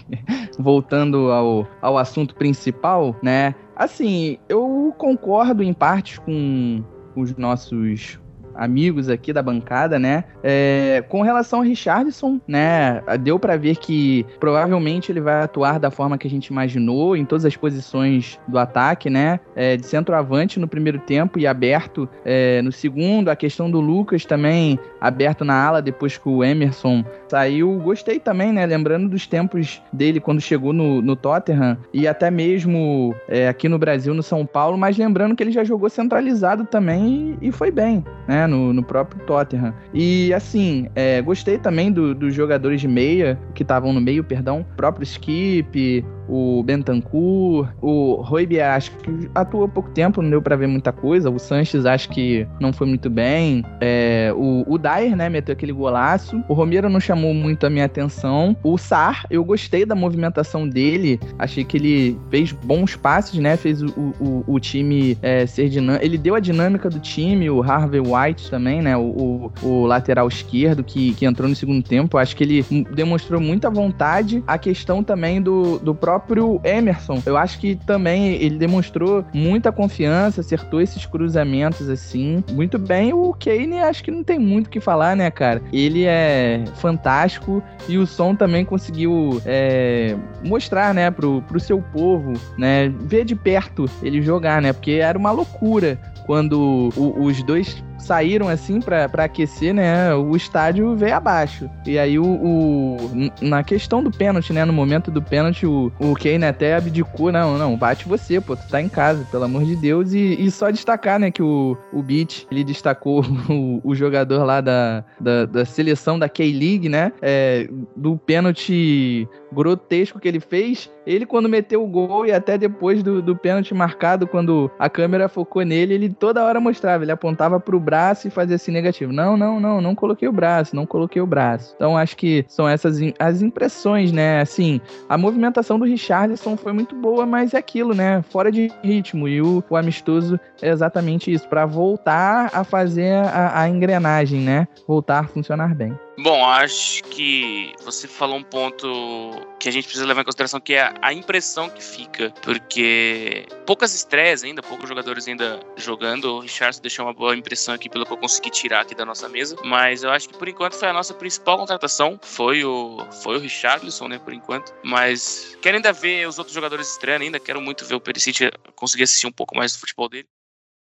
[0.58, 3.54] voltando ao, ao assunto principal, né?
[3.74, 6.82] Assim, eu concordo em parte com
[7.14, 8.18] os nossos
[8.56, 10.24] amigos aqui da bancada, né?
[10.42, 13.02] É, com relação ao Richardson, né?
[13.20, 17.24] Deu para ver que provavelmente ele vai atuar da forma que a gente imaginou em
[17.24, 19.40] todas as posições do ataque, né?
[19.54, 23.28] É, de centroavante no primeiro tempo e aberto é, no segundo.
[23.28, 27.78] A questão do Lucas também aberto na ala depois que o Emerson saiu.
[27.78, 28.64] Gostei também, né?
[28.66, 33.78] Lembrando dos tempos dele quando chegou no, no Tottenham e até mesmo é, aqui no
[33.78, 37.70] Brasil, no São Paulo, mas lembrando que ele já jogou centralizado também e, e foi
[37.70, 38.45] bem, né?
[38.46, 39.74] No, no próprio Tottenham.
[39.92, 44.64] E assim, é, gostei também do, dos jogadores de meia, que estavam no meio, perdão,
[44.76, 50.66] próprio Skip, o Bentancur, o Roibe acho que atuou pouco tempo, não deu para ver
[50.66, 51.30] muita coisa.
[51.30, 53.64] O Sanches acho que não foi muito bem.
[53.80, 56.42] É, o, o Dyer, né, meteu aquele golaço.
[56.48, 58.56] O Romero não chamou muito a minha atenção.
[58.62, 61.20] O Sar, eu gostei da movimentação dele.
[61.38, 63.56] Achei que ele fez bons passes, né?
[63.56, 66.04] Fez o, o, o time é, ser dinâmico.
[66.04, 67.48] Ele deu a dinâmica do time.
[67.48, 68.96] O Harvey White também, né?
[68.96, 72.18] O, o, o lateral esquerdo que, que entrou no segundo tempo.
[72.18, 72.64] Acho que ele
[72.94, 74.42] demonstrou muita vontade.
[74.46, 79.70] A questão também do, do próprio próprio Emerson, eu acho que também ele demonstrou muita
[79.70, 83.12] confiança, acertou esses cruzamentos assim, muito bem.
[83.12, 85.62] O Kane acho que não tem muito o que falar, né, cara?
[85.72, 92.32] Ele é fantástico e o som também conseguiu é, mostrar, né, pro, pro seu povo,
[92.56, 97.82] né, ver de perto ele jogar, né, porque era uma loucura quando o, os dois
[97.98, 100.14] saíram assim para aquecer, né?
[100.14, 101.68] O estádio veio abaixo.
[101.86, 102.96] E aí o, o,
[103.40, 104.64] na questão do pênalti, né?
[104.64, 108.66] No momento do pênalti, o, o Kane até abdicou, não, não, bate você, pô, tu
[108.68, 110.12] tá em casa, pelo amor de Deus.
[110.12, 114.60] E, e só destacar, né, que o, o Beat, ele destacou o, o jogador lá
[114.60, 117.12] da, da, da seleção da K-League, né?
[117.20, 120.90] É, do pênalti grotesco que ele fez.
[121.06, 125.28] Ele, quando meteu o gol e até depois do, do pênalti marcado, quando a câmera
[125.28, 129.12] focou nele, ele toda hora mostrava, ele apontava pro braço e fazia assim negativo.
[129.12, 131.72] Não, não, não, não coloquei o braço, não coloquei o braço.
[131.76, 134.40] Então acho que são essas as impressões, né?
[134.40, 138.22] Assim, a movimentação do Richardson foi muito boa, mas é aquilo, né?
[138.22, 139.28] Fora de ritmo.
[139.28, 144.66] E o, o amistoso é exatamente isso, para voltar a fazer a, a engrenagem, né?
[144.86, 145.96] Voltar a funcionar bem.
[146.18, 150.72] Bom, acho que você falou um ponto que a gente precisa levar em consideração, que
[150.72, 156.36] é a impressão que fica, porque poucas estreias ainda, poucos jogadores ainda jogando.
[156.36, 159.28] O Richardson deixou uma boa impressão aqui pelo que eu consegui tirar aqui da nossa
[159.28, 163.36] mesa, mas eu acho que por enquanto foi a nossa principal contratação, foi o foi
[163.36, 164.72] o Richarlison, né, por enquanto.
[164.82, 169.04] Mas quero ainda ver os outros jogadores estreando ainda, quero muito ver o Perisic conseguir
[169.04, 170.28] assistir um pouco mais do futebol dele.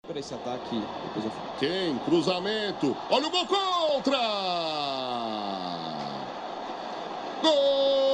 [0.06, 1.32] Para esse ataque, depois eu...
[1.60, 1.98] Quem?
[2.00, 2.94] Cruzamento.
[3.10, 4.18] Olha o gol contra!
[7.42, 8.13] Gol!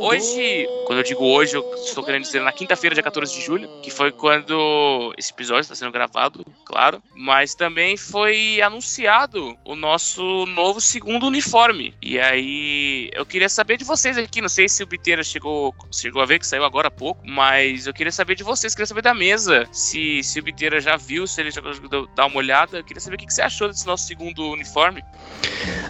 [0.00, 3.68] Hoje, quando eu digo hoje, eu estou querendo dizer na quinta-feira, dia 14 de julho,
[3.82, 7.02] que foi quando esse episódio está sendo gravado, claro.
[7.16, 11.94] Mas também foi anunciado o nosso novo segundo uniforme.
[12.00, 14.40] E aí, eu queria saber de vocês aqui.
[14.40, 17.20] Não sei se o Biteira chegou, chegou a ver, que saiu agora há pouco.
[17.26, 19.66] Mas eu queria saber de vocês, queria saber da mesa.
[19.72, 22.78] Se, se o Biteira já viu, se ele já conseguiu dar uma olhada.
[22.78, 25.02] Eu queria saber o que você achou desse nosso segundo uniforme.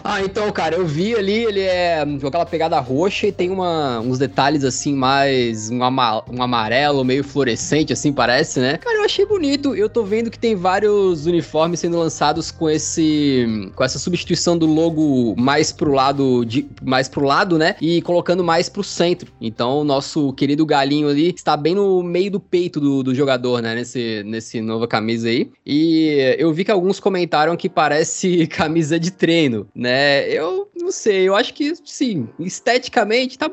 [0.02, 3.97] Ah, então, cara, eu vi ali, ele é com aquela pegada roxa e tem uma,
[4.00, 8.76] uns detalhes assim, mais um, ama- um amarelo meio fluorescente, assim, parece, né?
[8.78, 9.74] Cara, eu achei bonito.
[9.74, 13.70] Eu tô vendo que tem vários uniformes sendo lançados com esse.
[13.74, 17.76] com essa substituição do logo mais pro lado, de, mais pro lado, né?
[17.80, 19.32] E colocando mais pro centro.
[19.40, 23.60] Então, o nosso querido galinho ali está bem no meio do peito do, do jogador,
[23.62, 23.74] né?
[23.74, 25.50] Nesse, nesse nova camisa aí.
[25.64, 30.28] E eu vi que alguns comentaram que parece camisa de treino, né?
[30.28, 33.48] Eu não sei, eu acho que sim, esteticamente tá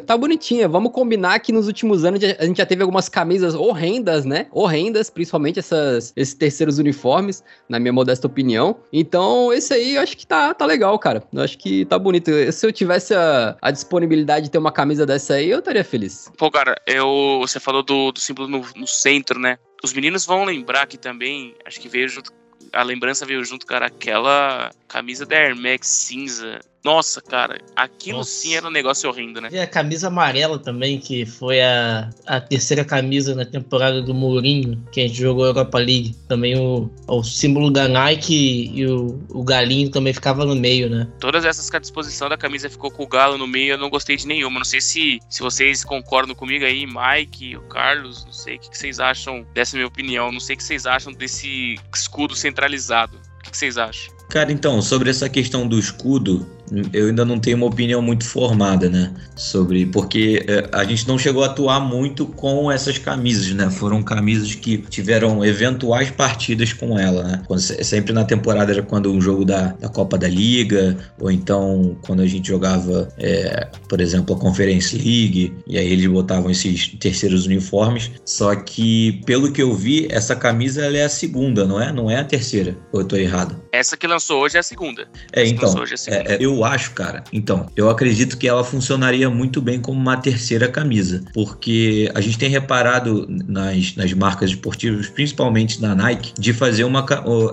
[0.00, 0.68] tá bonitinha.
[0.68, 4.46] Vamos combinar que nos últimos anos a gente já teve algumas camisas horrendas, né?
[4.50, 8.76] Horrendas, principalmente essas, esses terceiros uniformes, na minha modesta opinião.
[8.92, 11.22] Então, esse aí eu acho que tá, tá legal, cara.
[11.32, 12.30] Eu acho que tá bonito.
[12.52, 16.30] Se eu tivesse a, a disponibilidade de ter uma camisa dessa aí, eu estaria feliz.
[16.36, 19.58] Pô, cara, eu, você falou do, do símbolo no, no centro, né?
[19.82, 22.30] Os meninos vão lembrar que também, acho que veio junto.
[22.72, 26.60] A lembrança veio junto, cara, aquela camisa da Air Max cinza.
[26.84, 28.30] Nossa, cara, aquilo Nossa.
[28.30, 29.48] sim era um negócio horrendo, né?
[29.52, 34.84] E a camisa amarela também, que foi a, a terceira camisa na temporada do Mourinho,
[34.90, 36.16] que a gente jogou a Europa League.
[36.28, 41.08] Também o, o símbolo da Nike e o, o galinho também ficava no meio, né?
[41.20, 43.88] Todas essas que a disposição da camisa ficou com o galo no meio, eu não
[43.88, 44.58] gostei de nenhuma.
[44.58, 48.70] Não sei se, se vocês concordam comigo aí, Mike, o Carlos, não sei o que,
[48.70, 50.32] que vocês acham dessa minha opinião.
[50.32, 53.20] Não sei o que vocês acham desse escudo centralizado.
[53.42, 54.14] O que, vocês acham?
[54.28, 56.46] Cara, então, sobre essa questão do escudo,
[56.92, 59.12] eu ainda não tenho uma opinião muito formada, né?
[59.36, 59.86] Sobre.
[59.86, 63.70] Porque é, a gente não chegou a atuar muito com essas camisas, né?
[63.70, 67.42] Foram camisas que tiveram eventuais partidas com ela, né?
[67.46, 71.96] Quando- sempre na temporada era quando um jogo da, da Copa da Liga, ou então
[72.02, 76.88] quando a gente jogava, é, por exemplo, a Conference League, e aí eles botavam esses
[76.98, 78.10] terceiros uniformes.
[78.24, 81.92] Só que, pelo que eu vi, essa camisa ela é a segunda, não é?
[81.92, 82.76] Não é a terceira.
[82.92, 83.60] Ou eu tô errado?
[83.72, 85.08] Essa que lançou hoje é a segunda.
[85.32, 85.74] É, Essa então.
[85.80, 86.32] hoje é a segunda.
[86.32, 87.24] É, é, eu acho, cara.
[87.32, 91.24] Então, eu acredito que ela funcionaria muito bem como uma terceira camisa.
[91.34, 97.04] Porque a gente tem reparado nas, nas marcas esportivas, principalmente na Nike, de fazer uma,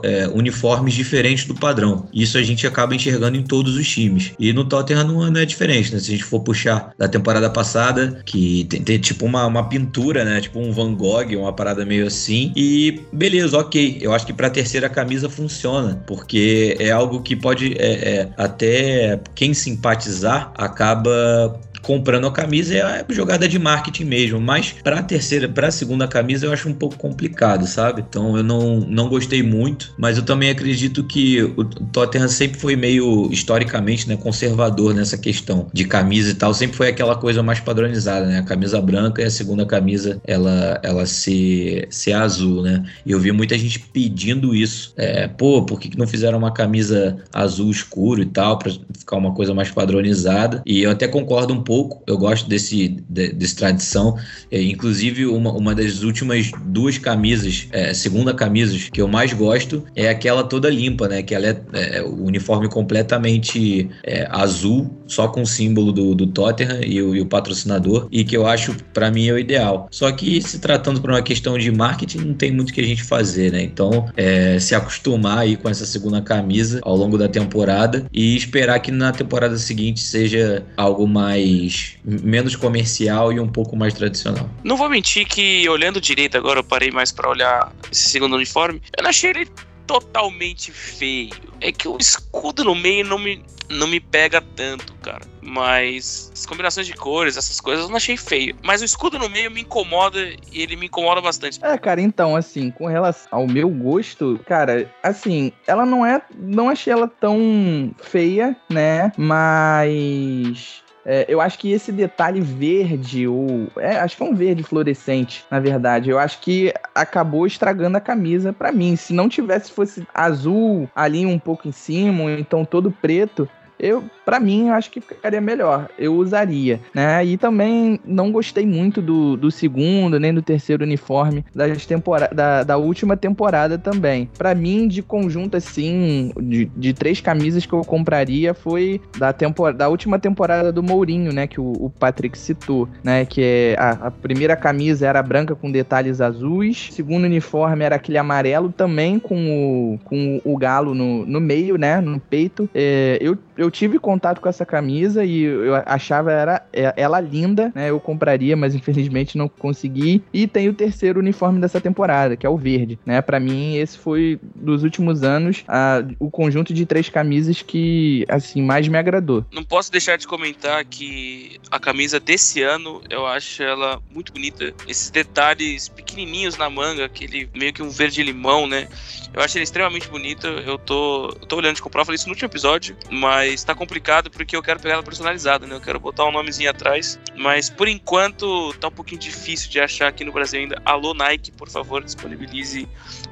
[0.03, 2.07] é, uniformes diferentes do padrão.
[2.13, 4.31] Isso a gente acaba enxergando em todos os times.
[4.39, 5.99] E no Tottenham não, não é diferente, né?
[5.99, 10.23] Se a gente for puxar da temporada passada, que tem, tem tipo uma, uma pintura,
[10.23, 10.39] né?
[10.41, 12.51] Tipo um Van Gogh, uma parada meio assim.
[12.55, 13.97] E beleza, ok.
[14.01, 16.01] Eu acho que pra terceira camisa funciona.
[16.05, 18.88] Porque é algo que pode é, é, até
[19.35, 25.47] quem simpatizar acaba comprando a camisa é jogada de marketing mesmo, mas para a terceira,
[25.47, 28.03] para a segunda camisa eu acho um pouco complicado, sabe?
[28.07, 32.75] Então eu não, não gostei muito, mas eu também acredito que o Tottenham sempre foi
[32.75, 37.59] meio historicamente, né, conservador nessa questão de camisa e tal, sempre foi aquela coisa mais
[37.59, 38.39] padronizada, né?
[38.39, 42.83] A camisa branca e a segunda camisa ela ela ser ser azul, né?
[43.05, 44.93] E eu vi muita gente pedindo isso.
[44.97, 49.33] É, pô, por que não fizeram uma camisa azul escuro e tal, para ficar uma
[49.33, 50.61] coisa mais padronizada?
[50.65, 54.17] E eu até concordo um pouco, eu gosto desse, de, desse tradição.
[54.49, 59.83] É, inclusive, uma, uma das últimas duas camisas, é, segunda camisas que eu mais gosto
[59.95, 61.21] é aquela toda limpa, né?
[61.21, 66.25] Que ela é, é o uniforme completamente é, azul, só com o símbolo do, do
[66.25, 69.87] Tottenham e o, e o patrocinador, e que eu acho, para mim, é o ideal.
[69.91, 73.03] Só que se tratando por uma questão de marketing, não tem muito que a gente
[73.03, 73.61] fazer, né?
[73.61, 78.79] Então, é, se acostumar aí com essa segunda camisa ao longo da temporada e esperar
[78.79, 81.58] que na temporada seguinte seja algo mais
[82.03, 84.49] menos comercial e um pouco mais tradicional.
[84.63, 88.81] Não vou mentir que olhando direito agora, eu parei mais pra olhar esse segundo uniforme.
[88.97, 89.47] Eu não achei ele
[89.89, 91.33] totalmente feio.
[91.59, 95.25] É que o escudo no meio não me, não me pega tanto, cara.
[95.41, 98.55] Mas as combinações de cores, essas coisas, eu não achei feio.
[98.61, 100.19] Mas o escudo no meio me incomoda
[100.51, 101.59] e ele me incomoda bastante.
[101.63, 106.21] É, cara, então, assim, com relação ao meu gosto, cara, assim, ela não é.
[106.37, 109.11] Não achei ela tão feia, né?
[109.17, 110.83] Mas.
[111.11, 113.67] É, eu acho que esse detalhe verde, ou.
[113.77, 116.11] É, acho que é um verde fluorescente, na verdade.
[116.11, 118.95] Eu acho que acabou estragando a camisa pra mim.
[118.95, 123.49] Se não tivesse, fosse azul ali um pouco em cima, ou então todo preto.
[123.79, 125.89] eu, para mim, eu acho que ficaria melhor.
[125.97, 127.25] Eu usaria, né?
[127.25, 132.63] E também não gostei muito do, do segundo, nem do terceiro uniforme das temporada, da,
[132.63, 134.29] da última temporada também.
[134.37, 139.31] Para mim, de conjunto, assim, de, de três camisas que eu compraria foi da,
[139.71, 141.47] da última temporada do Mourinho, né?
[141.47, 143.25] Que o, o Patrick citou, né?
[143.25, 147.95] Que é a, a primeira camisa era branca com detalhes azuis, o segundo uniforme era
[147.95, 151.99] aquele amarelo também com o, com o galo no, no meio, né?
[151.99, 152.69] No peito.
[152.75, 157.71] É, eu, eu tive contato com essa camisa e eu achava era, é, ela linda,
[157.73, 157.89] né?
[157.89, 160.23] Eu compraria, mas infelizmente não consegui.
[160.33, 163.21] E tem o terceiro uniforme dessa temporada, que é o verde, né?
[163.21, 168.61] Para mim, esse foi dos últimos anos a, o conjunto de três camisas que, assim,
[168.61, 169.45] mais me agradou.
[169.51, 174.73] Não posso deixar de comentar que a camisa desse ano, eu acho ela muito bonita.
[174.87, 178.87] Esses detalhes pequenininhos na manga, aquele meio que um verde limão, né?
[179.33, 180.47] Eu acho ele extremamente bonita.
[180.47, 183.75] Eu tô, eu tô olhando de comprar, eu falei isso no último episódio, mas tá
[183.75, 185.75] complicado porque eu quero pegar ela personalizada, né?
[185.75, 190.07] Eu quero botar um nomezinho atrás, mas por enquanto tá um pouquinho difícil de achar
[190.07, 190.81] aqui no Brasil ainda.
[190.83, 192.87] Alô Nike, por favor, disponibilize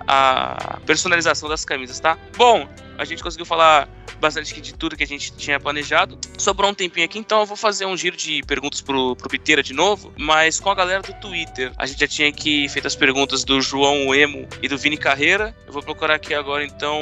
[0.07, 2.17] a personalização das camisas, tá?
[2.35, 2.67] Bom,
[2.97, 3.87] a gente conseguiu falar
[4.19, 6.17] bastante de tudo que a gente tinha planejado.
[6.37, 9.61] Sobrou um tempinho aqui, então eu vou fazer um giro de perguntas pro, pro Piteira
[9.61, 11.71] de novo, mas com a galera do Twitter.
[11.77, 15.55] A gente já tinha aqui feito as perguntas do João Emo e do Vini Carreira.
[15.65, 16.99] Eu vou procurar aqui agora, então.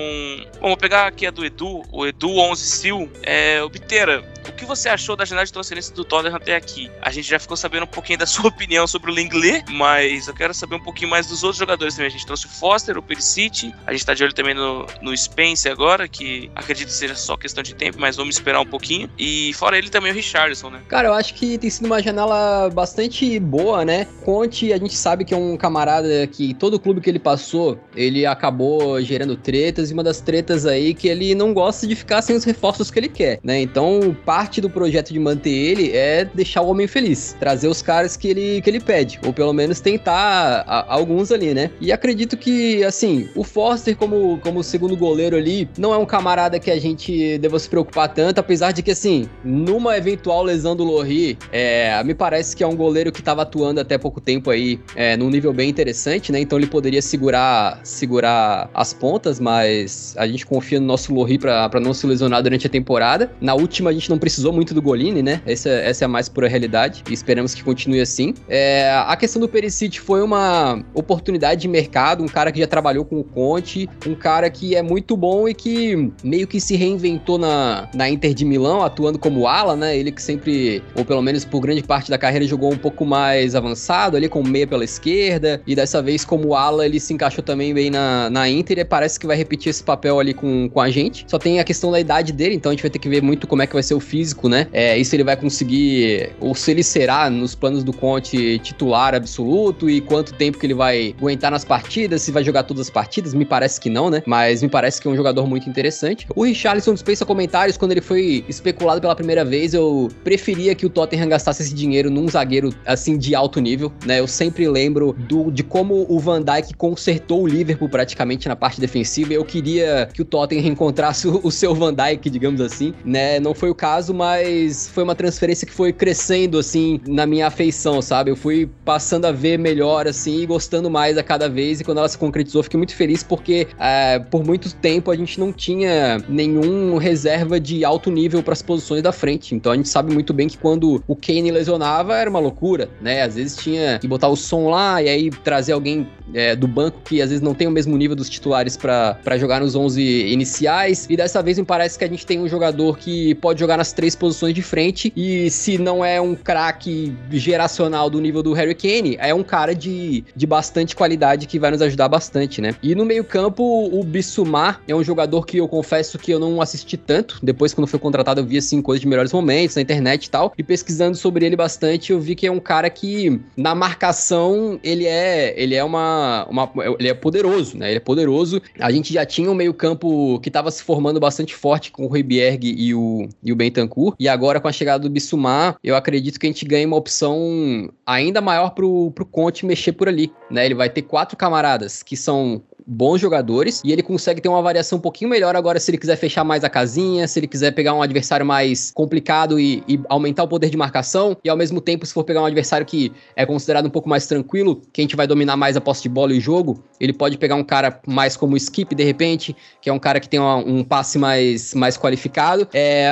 [0.60, 3.08] Bom, vou pegar aqui a do Edu, o Edu11 Sil.
[3.24, 6.91] É, o Piteira, o que você achou da janela de transferência do Tottenham até aqui?
[7.02, 10.34] A gente já ficou sabendo um pouquinho da sua opinião sobre o Lenglet, mas eu
[10.34, 12.08] quero saber um pouquinho mais dos outros jogadores também.
[12.08, 15.16] A gente trouxe o Foster, o Perisic, a gente tá de olho também no, no
[15.16, 19.10] Spence agora, que acredito seja só questão de tempo, mas vamos esperar um pouquinho.
[19.18, 20.82] E fora ele também o Richardson, né?
[20.88, 24.08] Cara, eu acho que tem sido uma janela bastante boa, né?
[24.24, 28.26] Conte, a gente sabe que é um camarada que todo clube que ele passou, ele
[28.26, 32.36] acabou gerando tretas, e uma das tretas aí que ele não gosta de ficar sem
[32.36, 33.62] os reforços que ele quer, né?
[33.62, 38.18] Então, parte do projeto de manter ele é deixar o homem feliz, trazer os caras
[38.18, 41.72] que ele, que ele pede, ou pelo menos tentar a, alguns ali, né?
[41.80, 46.59] E acredito que, assim, o Foster como, como segundo goleiro ali, não é um camarada
[46.59, 50.84] que a gente deva se preocupar tanto, apesar de que, assim, numa eventual lesão do
[50.84, 54.80] Lohri, é, me parece que é um goleiro que estava atuando até pouco tempo aí
[54.95, 56.39] é, num nível bem interessante, né?
[56.39, 61.80] Então ele poderia segurar, segurar as pontas, mas a gente confia no nosso Lohri para
[61.80, 63.32] não se lesionar durante a temporada.
[63.39, 65.41] Na última a gente não precisou muito do Golini, né?
[65.45, 68.34] Essa, essa é a mais pura realidade e esperamos que continue assim.
[68.47, 73.05] É, a questão do Perisic foi uma oportunidade de mercado, um cara que já trabalhou
[73.05, 77.38] com o Conte, um cara que é muito bom e que meio que se reinventou
[77.38, 79.97] na, na Inter de Milão, atuando como ala, né?
[79.97, 83.55] Ele que sempre, ou pelo menos por grande parte da carreira, jogou um pouco mais
[83.55, 87.74] avançado ali, com meia pela esquerda, e dessa vez como ala ele se encaixou também
[87.74, 90.89] bem na, na Inter e parece que vai repetir esse papel ali com, com a
[90.89, 91.26] gente.
[91.28, 93.47] Só tem a questão da idade dele, então a gente vai ter que ver muito
[93.47, 94.68] como é que vai ser o físico, né?
[94.72, 99.16] É, e se ele vai conseguir, ou se ele será nos planos do Conte titular
[99.16, 102.89] absoluto e quanto tempo que ele vai aguentar nas partidas, se vai jogar todas as
[102.89, 104.24] partidas, me parece que não, né?
[104.26, 106.28] Mas me parece que é um jogador muito interessante.
[106.36, 110.89] O Richarlison dispensa comentários, quando ele foi especulado pela primeira vez, eu preferia que o
[110.89, 114.20] Tottenham gastasse esse dinheiro num zagueiro assim de alto nível, né?
[114.20, 118.80] Eu sempre lembro do, de como o Van Dijk consertou o Liverpool praticamente na parte
[118.80, 119.34] defensiva.
[119.34, 123.39] Eu queria que o Tottenham reencontrasse o, o seu Van Dijk, digamos assim, né?
[123.39, 128.01] Não foi o caso, mas foi uma transferência que foi crescendo, assim, na minha afeição,
[128.01, 128.32] sabe?
[128.32, 131.82] Eu fui passando a ver melhor, assim, e gostando mais a cada vez.
[131.82, 135.39] E quando ela se concretizou, fiquei muito feliz porque é, por muito tempo a gente
[135.39, 139.56] não tinha nenhum reserva de alto nível para as posições da frente.
[139.56, 143.24] Então a gente sabe muito bem que quando o Kane lesionava era uma loucura, né?
[143.24, 147.02] Às vezes tinha que botar o som lá e aí trazer alguém é, do banco
[147.04, 151.06] que às vezes não tem o mesmo nível dos titulares para jogar nos 11 iniciais.
[151.10, 153.93] E dessa vez me parece que a gente tem um jogador que pode jogar nas
[153.93, 158.76] três posições de frente e se não é um craque geracional do nível do Harry
[158.76, 162.24] Kane, é um cara de, de bastante qualidade que vai nos ajudar bastante,
[162.61, 162.76] né?
[162.82, 166.97] E no meio-campo, o Bissumar é um jogador que eu confesso que eu não assisti
[166.97, 167.39] tanto.
[167.41, 170.53] Depois, quando foi contratado, eu vi assim coisas de melhores momentos na internet e tal.
[170.57, 175.05] E pesquisando sobre ele bastante, eu vi que é um cara que na marcação ele
[175.05, 177.89] é ele é uma, uma ele é poderoso, né?
[177.89, 178.61] Ele é poderoso.
[178.80, 182.65] A gente já tinha um meio-campo que estava se formando bastante forte com o Ribierg
[182.65, 184.15] e o e o Bentancur.
[184.19, 187.89] E agora com a chegada do Bissumar, eu acredito que a gente ganha uma opção
[188.05, 190.65] ainda maior pro, pro Conte mexer por ali, né?
[190.65, 194.98] Ele vai ter quatro camaradas que são bons jogadores e ele consegue ter uma variação
[194.98, 197.94] um pouquinho melhor agora se ele quiser fechar mais a casinha, se ele quiser pegar
[197.94, 202.06] um adversário mais complicado e, e aumentar o poder de marcação e ao mesmo tempo
[202.06, 205.16] se for pegar um adversário que é considerado um pouco mais tranquilo, que a gente
[205.16, 208.00] vai dominar mais a posse de bola e o jogo, ele pode pegar um cara
[208.06, 211.74] mais como Skip de repente, que é um cara que tem uma, um passe mais,
[211.74, 212.68] mais qualificado.
[212.74, 213.12] É,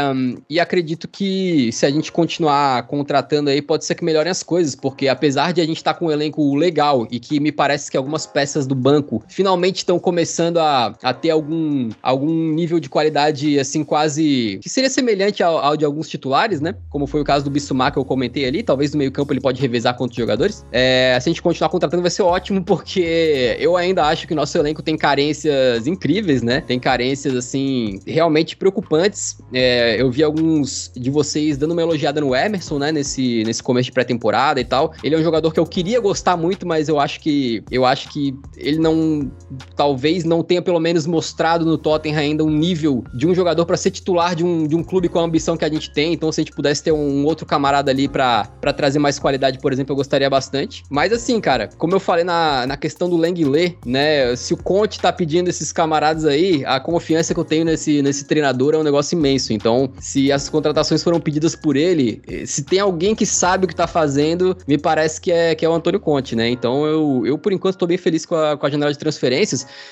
[0.49, 4.75] e acredito que se a gente continuar contratando aí, pode ser que melhorem as coisas,
[4.75, 7.89] porque apesar de a gente estar tá com um elenco legal e que me parece
[7.89, 12.89] que algumas peças do banco finalmente estão começando a, a ter algum, algum nível de
[12.89, 16.75] qualidade assim quase que seria semelhante ao, ao de alguns titulares, né?
[16.89, 19.61] Como foi o caso do Bissumar que eu comentei ali, talvez no meio-campo ele pode
[19.61, 20.65] revezar contra os jogadores.
[20.71, 24.57] É, se a gente continuar contratando vai ser ótimo, porque eu ainda acho que nosso
[24.57, 26.61] elenco tem carências incríveis, né?
[26.61, 29.37] Tem carências assim realmente preocupantes.
[29.53, 32.91] É, eu vi alguns de vocês dando uma elogiada no Emerson, né?
[32.91, 34.93] Nesse, nesse começo de pré-temporada e tal.
[35.03, 38.09] Ele é um jogador que eu queria gostar muito, mas eu acho que eu acho
[38.09, 39.31] que ele não
[39.75, 43.77] talvez não tenha pelo menos mostrado no Tottenham ainda um nível de um jogador para
[43.77, 46.13] ser titular de um, de um clube com a ambição que a gente tem.
[46.13, 48.45] Então, se a gente pudesse ter um outro camarada ali para
[48.75, 50.83] trazer mais qualidade, por exemplo, eu gostaria bastante.
[50.89, 54.35] Mas assim, cara, como eu falei na, na questão do Lenglet, né?
[54.35, 58.25] Se o Conte tá pedindo esses camaradas aí, a confiança que eu tenho nesse, nesse
[58.25, 59.53] treinador é um negócio imenso.
[59.53, 63.75] Então, se as contratações foram pedidas por ele, se tem alguém que sabe o que
[63.75, 66.49] tá fazendo, me parece que é, que é o Antônio Conte, né?
[66.49, 68.97] Então, eu, eu por enquanto, tô bem feliz com a, com a janela de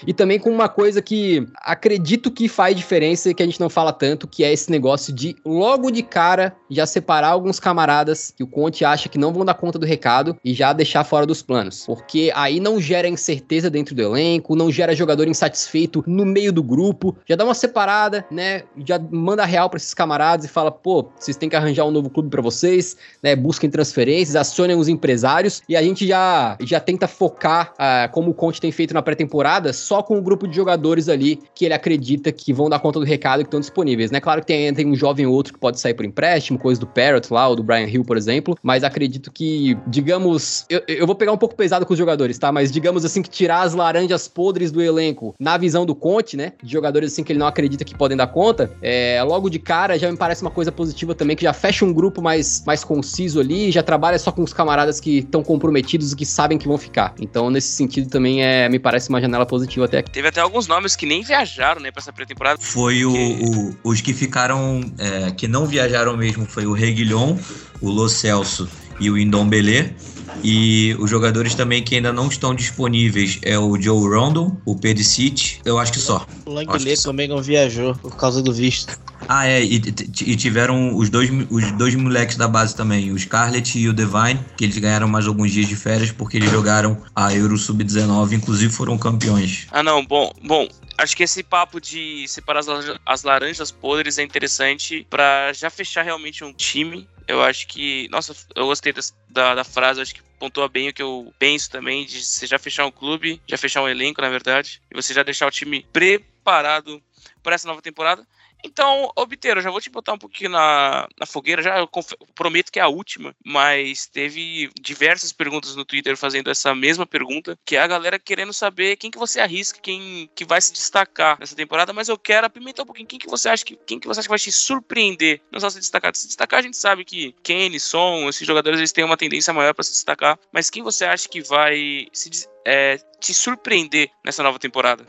[0.06, 3.70] e também com uma coisa que acredito que faz diferença e que a gente não
[3.70, 8.44] fala tanto, que é esse negócio de logo de cara já separar alguns camaradas que
[8.44, 11.42] o Conte acha que não vão dar conta do recado e já deixar fora dos
[11.42, 11.86] planos.
[11.86, 16.64] Porque aí não gera incerteza dentro do elenco, não gera jogador insatisfeito no meio do
[16.64, 18.64] grupo, já dá uma separada, né?
[18.86, 22.10] Já manda real para esses camaradas e fala: pô, vocês têm que arranjar um novo
[22.10, 23.36] clube para vocês, né?
[23.36, 28.34] Busquem transferências, acionem os empresários e a gente já, já tenta focar, uh, como o
[28.34, 29.41] Conte tem feito na pré-temporada,
[29.74, 33.06] só com o grupo de jogadores ali que ele acredita que vão dar conta do
[33.06, 34.20] recado que estão disponíveis, né?
[34.20, 36.88] Claro que tem, tem um jovem ou outro que pode sair por empréstimo, coisa do
[36.88, 41.16] Parrot lá, ou do Brian Hill, por exemplo, mas acredito que, digamos, eu, eu vou
[41.16, 42.52] pegar um pouco pesado com os jogadores, tá?
[42.52, 46.54] Mas digamos assim que tirar as laranjas podres do elenco na visão do Conte, né?
[46.62, 49.98] De jogadores assim que ele não acredita que podem dar conta, é, logo de cara
[49.98, 53.40] já me parece uma coisa positiva também, que já fecha um grupo mais, mais conciso
[53.40, 56.78] ali, já trabalha só com os camaradas que estão comprometidos e que sabem que vão
[56.78, 57.14] ficar.
[57.20, 60.12] Então, nesse sentido, também é, me parece uma janela positiva até aqui.
[60.12, 62.60] Teve até alguns nomes que nem viajaram, né, pra essa pré-temporada.
[62.62, 67.38] Foi o, o, os que ficaram, é, que não viajaram mesmo, foi o Reguilhon,
[67.82, 68.70] o Lo Celso
[69.00, 69.96] e o Indombele.
[70.44, 75.60] E os jogadores também que ainda não estão disponíveis é o Joe Rondon, o Perisic,
[75.66, 76.26] eu acho que só.
[76.46, 78.98] O Langley também não viajou por causa do visto.
[79.28, 83.78] Ah, é, e, e, tiveram os dois, os dois moleques da base também, o Scarlett
[83.78, 87.34] e o Divine, que eles ganharam mais alguns dias de férias porque eles jogaram a
[87.34, 89.68] Euro Sub-19, inclusive foram campeões.
[89.72, 90.68] Ah, não, bom, bom,
[90.98, 92.68] acho que esse papo de separar as,
[93.06, 97.08] as laranjas podres é interessante para já fechar realmente um time.
[97.28, 98.08] Eu acho que.
[98.12, 98.94] Nossa, eu gostei
[99.30, 102.58] da, da frase, acho que pontua bem o que eu penso também, de você já
[102.58, 105.86] fechar um clube, já fechar um elenco, na verdade, e você já deixar o time
[105.94, 107.02] preparado
[107.44, 108.26] para essa nova temporada.
[108.64, 111.90] Então, Obteiro, já vou te botar um pouquinho na, na fogueira, já eu
[112.36, 117.58] prometo que é a última, mas teve diversas perguntas no Twitter fazendo essa mesma pergunta,
[117.66, 121.40] que é a galera querendo saber quem que você arrisca, quem que vai se destacar
[121.40, 124.08] nessa temporada, mas eu quero apimentar um pouquinho quem que você acha que quem que
[124.08, 127.04] você acha que vai te surpreender, não só se destacar, se destacar a gente sabe
[127.04, 130.84] que Kenny, Son, esses jogadores eles têm uma tendência maior para se destacar, mas quem
[130.84, 132.30] você acha que vai se
[132.66, 135.06] é, te surpreender nessa nova temporada?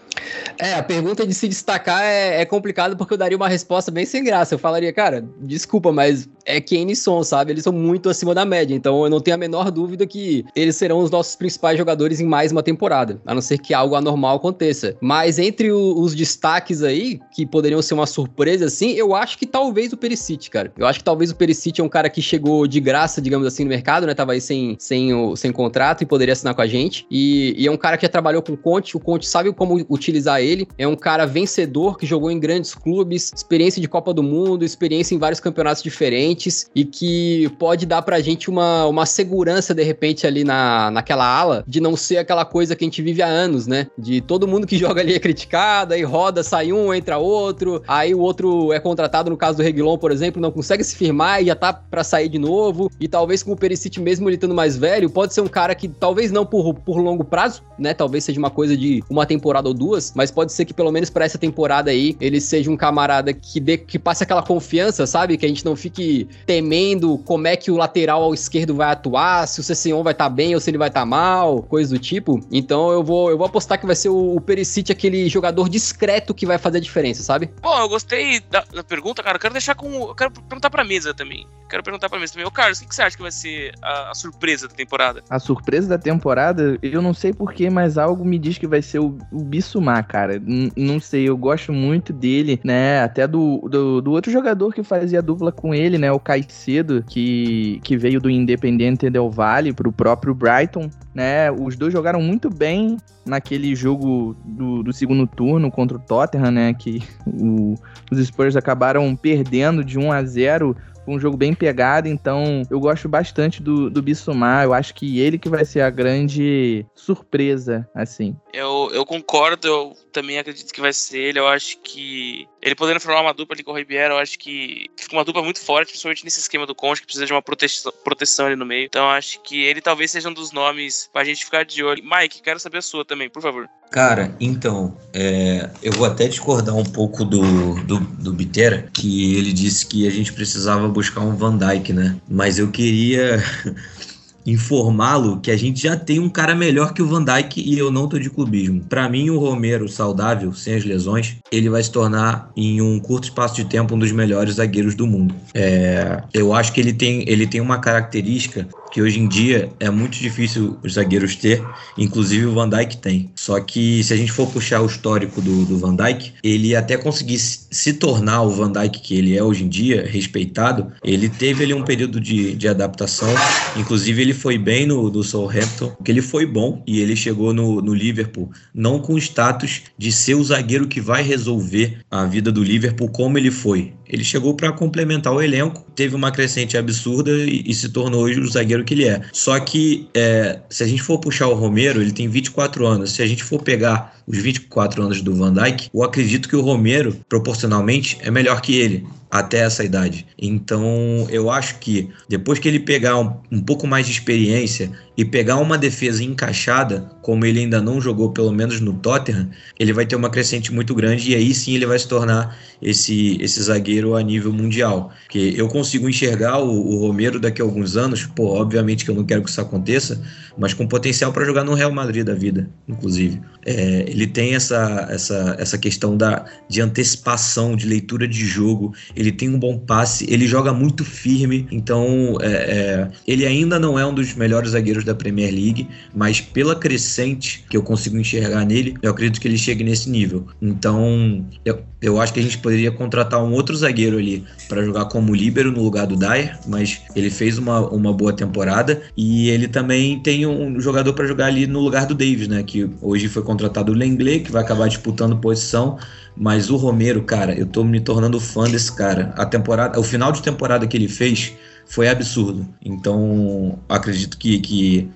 [0.59, 4.05] É, a pergunta de se destacar é, é complicado porque eu daria uma resposta bem
[4.05, 4.55] sem graça.
[4.55, 7.53] Eu falaria, cara, desculpa, mas é e Son, sabe?
[7.53, 10.76] Eles são muito acima da média, então eu não tenho a menor dúvida que eles
[10.76, 14.36] serão os nossos principais jogadores em mais uma temporada, a não ser que algo anormal
[14.36, 14.97] aconteça.
[15.01, 19.47] Mas entre o, os destaques aí, que poderiam ser uma surpresa, assim, eu acho que
[19.47, 20.72] talvez o Perisic, cara.
[20.76, 23.64] Eu acho que talvez o Perisic é um cara que chegou de graça, digamos assim,
[23.64, 24.14] no mercado, né?
[24.14, 27.07] Tava aí sem, sem, o, sem contrato e poderia assinar com a gente.
[27.11, 29.84] E, e é um cara que já trabalhou com o Conte, o Conte sabe como
[29.88, 30.66] utilizar ele.
[30.78, 35.14] É um cara vencedor que jogou em grandes clubes, experiência de Copa do Mundo, experiência
[35.14, 36.32] em vários campeonatos diferentes
[36.74, 41.64] e que pode dar pra gente uma, uma segurança de repente ali na, naquela ala
[41.66, 43.87] de não ser aquela coisa que a gente vive há anos, né?
[43.99, 48.14] De todo mundo que joga ali é criticado, aí roda, sai um, entra outro, aí
[48.14, 51.47] o outro é contratado, no caso do Reguilon, por exemplo, não consegue se firmar e
[51.47, 52.91] já tá para sair de novo.
[53.01, 55.89] E talvez com o Perisic mesmo ele estando mais velho, pode ser um cara que
[55.89, 57.95] talvez não por, por longo prazo, né?
[57.95, 61.11] Talvez seja uma coisa de uma temporada ou duas, mas pode ser que pelo menos
[61.11, 65.37] para essa temporada aí ele seja um camarada que dê, que passe aquela confiança, sabe?
[65.37, 68.91] Que a gente não fique ali temendo como é que o lateral ao esquerdo vai
[68.93, 71.62] atuar, se o Cession vai estar tá bem ou se ele vai estar tá mal,
[71.62, 72.41] coisa do tipo.
[72.51, 76.35] Então eu vou, eu vou apostar que vai ser o, o Perisic aquele jogador discreto
[76.35, 77.51] que vai fazer a diferença, sabe?
[77.61, 79.37] Bom, eu gostei da, da pergunta, cara.
[79.37, 79.89] Eu quero deixar com.
[79.93, 81.47] Eu quero perguntar pra mesa também.
[81.68, 82.47] Quero perguntar pra mesa também.
[82.47, 85.23] Ô, Carlos, o que, que você acha que vai ser a, a, surpresa da temporada?
[85.31, 88.99] A surpresa da temporada, eu não sei porquê, mas algo me diz que vai ser
[88.99, 90.37] o, o Bissumar, cara.
[90.37, 93.03] N não sei, eu gosto muito dele, né?
[93.03, 96.11] Até do, do, do, outro jogador que fazia dupla com ele, né?
[96.12, 101.50] O Caicedo, que, que veio do Independente Del Valle pro próprio Brighton, né?
[101.50, 106.74] Os dois jogaram muito bem naquele jogo do, do segundo turno contra o Tottenham, né?
[106.74, 107.74] Que o,
[108.10, 113.08] os Spurs acabaram perdendo de 1 a 0 um jogo bem pegado, então eu gosto
[113.08, 114.64] bastante do, do Bissumar.
[114.64, 118.36] Eu acho que ele que vai ser a grande surpresa, assim.
[118.52, 121.38] Eu, eu concordo, eu também acredito que vai ser ele.
[121.38, 124.86] Eu acho que ele podendo formar uma dupla ali com o Ribeiro, eu acho que
[124.96, 127.92] fica uma dupla muito forte, principalmente nesse esquema do Conte, que precisa de uma proteção,
[128.04, 128.84] proteção ali no meio.
[128.84, 132.02] Então acho que ele talvez seja um dos nomes pra gente ficar de olho.
[132.04, 133.68] Mike, quero saber a sua também, por favor.
[133.92, 139.52] Cara, então, é, eu vou até discordar um pouco do, do, do Bitera, que ele
[139.52, 142.16] disse que a gente precisava buscar um Van Dyke, né?
[142.26, 143.36] Mas eu queria
[144.47, 147.90] informá-lo que a gente já tem um cara melhor que o Van Dijk e eu
[147.90, 148.80] não tô de clubismo.
[148.88, 153.24] Para mim, o Romero saudável, sem as lesões, ele vai se tornar em um curto
[153.24, 155.34] espaço de tempo um dos melhores zagueiros do mundo.
[155.55, 159.88] É, eu acho que ele tem, ele tem uma característica que hoje em dia é
[159.88, 161.64] muito difícil os zagueiros ter,
[161.97, 163.30] inclusive o Van Dijk tem.
[163.34, 166.99] Só que se a gente for puxar o histórico do, do Van Dijk, ele até
[166.99, 171.64] conseguir se tornar o Van Dijk que ele é hoje em dia, respeitado, ele teve
[171.64, 173.32] ali um período de, de adaptação,
[173.76, 177.80] inclusive ele foi bem no, no Southampton, que ele foi bom e ele chegou no,
[177.80, 182.51] no Liverpool não com o status de ser o zagueiro que vai resolver a vida
[182.51, 183.95] do Liverpool como ele foi.
[184.12, 188.38] Ele chegou para complementar o elenco, teve uma crescente absurda e, e, se tornou hoje
[188.38, 189.22] o zagueiro que ele é.
[189.32, 193.12] Só que é, se a gente for puxar o Romero, ele tem 24 anos.
[193.12, 196.60] Se a gente for pegar os 24 anos do Van Dijk, eu acredito que o
[196.60, 200.26] Romero, proporcionalmente, é melhor que ele até essa idade.
[200.38, 205.24] Então, eu acho que depois que ele pegar um, um, pouco mais de experiência e
[205.24, 210.06] pegar uma defesa encaixada, como ele ainda não jogou, pelo menos no Tottenham, ele vai
[210.06, 214.16] ter uma crescente muito grande e aí sim ele vai se tornar esse, esse zagueiro
[214.16, 215.12] a nível mundial.
[215.24, 219.14] Porque eu consigo enxergar o, o Romero daqui a alguns anos, pô, obviamente que eu
[219.14, 220.22] não quero que isso aconteça,
[220.57, 223.40] mas com potencial para jogar no Real Madrid da vida, inclusive.
[223.64, 229.30] É, ele tem essa, essa, essa questão da, de antecipação, de leitura de jogo, ele
[229.30, 234.05] tem um bom passe, ele joga muito firme, então é, é, ele ainda não é
[234.05, 238.94] um dos melhores zagueiros da Premier League, mas pela crescente que eu consigo enxergar nele,
[239.03, 240.46] eu acredito que ele chegue nesse nível.
[240.61, 245.05] Então eu, eu acho que a gente poderia contratar um outro zagueiro ali para jogar
[245.07, 249.68] como líbero no lugar do Dyer, mas ele fez uma, uma boa temporada e ele
[249.68, 252.62] também tem um jogador para jogar ali no lugar do Davis, né?
[252.62, 255.99] Que hoje foi contratado o Lenglet, que vai acabar disputando posição.
[256.36, 259.32] Mas o Romero, cara, eu tô me tornando fã desse cara.
[259.36, 261.53] A temporada, o final de temporada que ele fez
[261.86, 262.66] foi absurdo.
[262.84, 265.11] Então, acredito que, que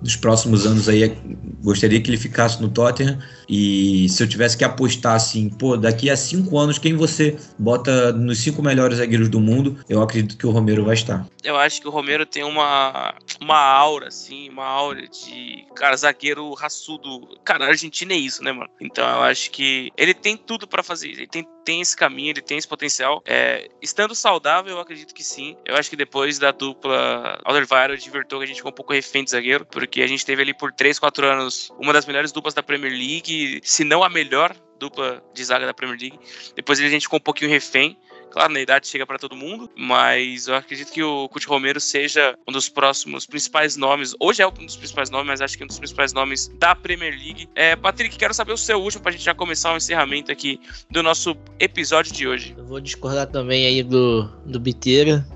[0.00, 1.16] dos próximos anos aí,
[1.62, 3.18] gostaria que ele ficasse no Tottenham.
[3.52, 8.10] E se eu tivesse que apostar assim, pô, daqui a cinco anos, quem você bota
[8.10, 11.26] nos cinco melhores zagueiros do mundo, eu acredito que o Romero vai estar.
[11.44, 16.54] Eu acho que o Romero tem uma, uma aura, assim, uma aura de, cara, zagueiro
[16.54, 17.38] raçudo.
[17.44, 18.70] Cara, a Argentina é isso, né, mano?
[18.80, 21.08] Então eu acho que ele tem tudo para fazer.
[21.08, 23.22] Ele tem, tem esse caminho, ele tem esse potencial.
[23.26, 25.56] É, estando saudável, eu acredito que sim.
[25.66, 29.24] Eu acho que depois da dupla Alderweireld de Vertonghen, a gente ficou um pouco refém
[29.24, 32.54] de zagueiro, porque a gente teve ali por 3, 4 anos uma das melhores duplas
[32.54, 36.18] da Premier League, se não a melhor dupla de zaga da Premier League.
[36.56, 37.96] Depois a gente ficou um pouquinho refém.
[38.30, 42.34] Claro, na idade chega para todo mundo, mas eu acredito que o Couto Romero seja
[42.48, 44.14] um dos próximos principais nomes.
[44.18, 46.74] Hoje é um dos principais nomes, mas acho que é um dos principais nomes da
[46.74, 47.46] Premier League.
[47.54, 50.58] É, Patrick, quero saber o seu último para a gente já começar o encerramento aqui
[50.90, 52.54] do nosso episódio de hoje.
[52.56, 55.26] Eu vou discordar também aí do, do Biteira.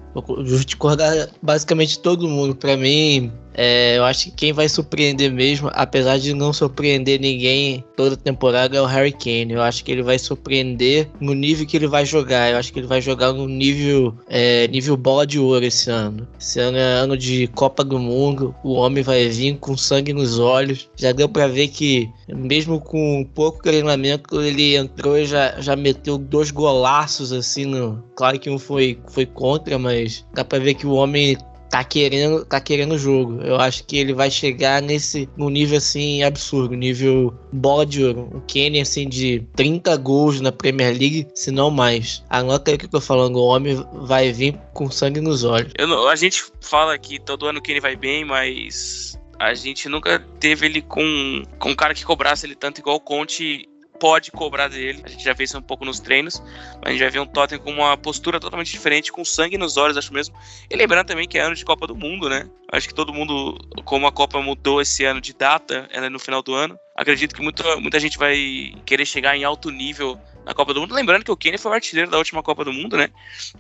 [0.45, 2.55] Discordar basicamente todo mundo.
[2.55, 7.83] Para mim, é, eu acho que quem vai surpreender mesmo, apesar de não surpreender ninguém
[7.97, 9.55] toda temporada, é o Harry Kane.
[9.55, 12.53] Eu acho que ele vai surpreender no nível que ele vai jogar.
[12.53, 16.29] Eu acho que ele vai jogar no nível, é, nível bola de ouro esse ano.
[16.39, 18.55] Esse ano é ano de Copa do Mundo.
[18.63, 20.91] O homem vai vir com sangue nos olhos.
[20.95, 26.19] Já deu para ver que, mesmo com pouco treinamento, ele entrou e já, já meteu
[26.19, 27.65] dois golaços assim.
[27.65, 28.05] No...
[28.15, 31.37] Claro que um foi, foi contra, mas dá para ver que o homem
[31.71, 33.41] tá querendo, tá querendo o jogo.
[33.43, 38.31] Eu acho que ele vai chegar nesse no nível assim absurdo, nível bola de ouro.
[38.33, 42.23] O Kenny assim de 30 gols na Premier League, se não mais.
[42.31, 45.73] Anota aí o que eu tô falando, o homem vai vir com sangue nos olhos.
[45.79, 50.19] Não, a gente fala que todo ano o Kenny vai bem, mas a gente nunca
[50.41, 54.69] teve ele com, com um cara que cobrasse ele tanto igual o Conte pode cobrar
[54.69, 55.03] dele.
[55.05, 56.41] A gente já vê isso um pouco nos treinos,
[56.77, 59.77] mas a gente vai ver um Tottenham com uma postura totalmente diferente, com sangue nos
[59.77, 60.35] olhos, acho mesmo.
[60.71, 62.49] E lembrando também que é ano de Copa do Mundo, né?
[62.73, 66.19] Acho que todo mundo, como a Copa mudou esse ano de data, ela é no
[66.19, 70.55] final do ano, acredito que muita, muita gente vai querer chegar em alto nível na
[70.55, 70.95] Copa do Mundo.
[70.95, 73.11] Lembrando que o Kenny foi o artilheiro da última Copa do Mundo, né?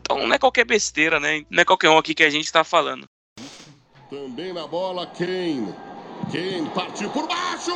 [0.00, 1.44] Então não é qualquer besteira, né?
[1.50, 3.06] Não é qualquer um aqui que a gente tá falando.
[4.08, 5.74] Também na bola, Kane.
[6.30, 7.72] Kane partiu por baixo!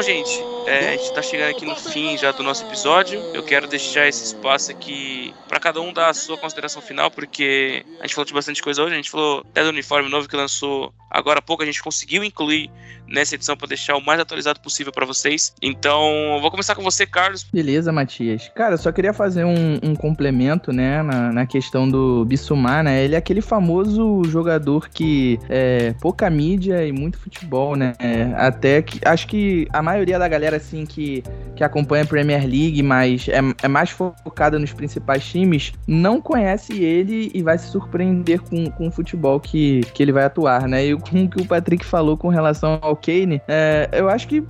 [0.00, 3.20] Bom, gente, é, a gente está chegando aqui no fim já do nosso episódio.
[3.34, 7.84] Eu quero deixar esse espaço aqui para cada um dar a sua consideração final, porque
[7.98, 8.94] a gente falou de bastante coisa hoje.
[8.94, 11.62] A gente falou até do uniforme novo que lançou agora há pouco.
[11.62, 12.70] A gente conseguiu incluir
[13.10, 15.52] nessa edição para deixar o mais atualizado possível para vocês.
[15.60, 17.44] Então, vou começar com você, Carlos.
[17.52, 18.50] Beleza, Matias.
[18.54, 23.04] Cara, só queria fazer um, um complemento, né, na, na, questão do Bissumar, né?
[23.04, 27.94] Ele é aquele famoso jogador que é pouca mídia e muito futebol, né?
[27.98, 31.24] É, até que acho que a maioria da galera assim que,
[31.56, 36.82] que acompanha a Premier League, mas é, é mais focada nos principais times, não conhece
[36.84, 40.84] ele e vai se surpreender com, com o futebol que, que ele vai atuar, né?
[40.84, 44.42] E com o que o Patrick falou com relação ao Kane, é, eu acho que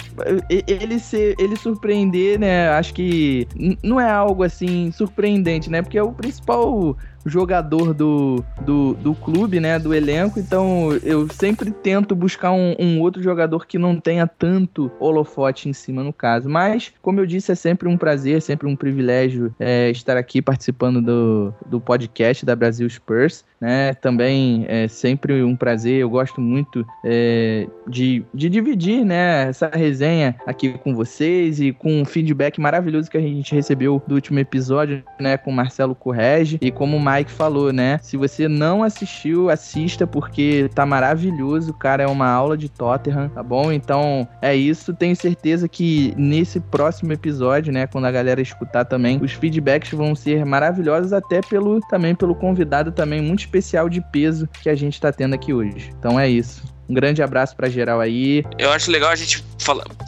[0.66, 2.68] ele se, ele surpreender, né?
[2.70, 3.46] Acho que
[3.82, 5.82] não é algo assim surpreendente, né?
[5.82, 11.70] Porque é o principal jogador do, do, do clube, né, do elenco, então eu sempre
[11.70, 16.48] tento buscar um, um, outro jogador que não tenha tanto holofote em cima no caso,
[16.48, 21.02] mas como eu disse, é sempre um prazer, sempre um privilégio é, estar aqui participando
[21.02, 26.84] do, do podcast da Brasil Spurs, né, também é sempre um prazer, eu gosto muito
[27.04, 33.10] é, de, de dividir, né, essa resenha aqui com vocês e com um feedback maravilhoso
[33.10, 37.72] que a gente recebeu do último episódio, né, com Marcelo Correge e como Mike falou,
[37.72, 37.98] né?
[38.02, 42.02] Se você não assistiu, assista porque tá maravilhoso, cara.
[42.02, 43.72] É uma aula de Tottenham, tá bom?
[43.72, 44.94] Então é isso.
[44.94, 50.14] Tenho certeza que nesse próximo episódio, né, quando a galera escutar também, os feedbacks vão
[50.14, 55.00] ser maravilhosos até pelo também pelo convidado também muito especial de peso que a gente
[55.00, 55.92] tá tendo aqui hoje.
[55.98, 56.62] Então é isso.
[56.88, 58.44] Um grande abraço para geral aí.
[58.58, 59.44] Eu acho legal a gente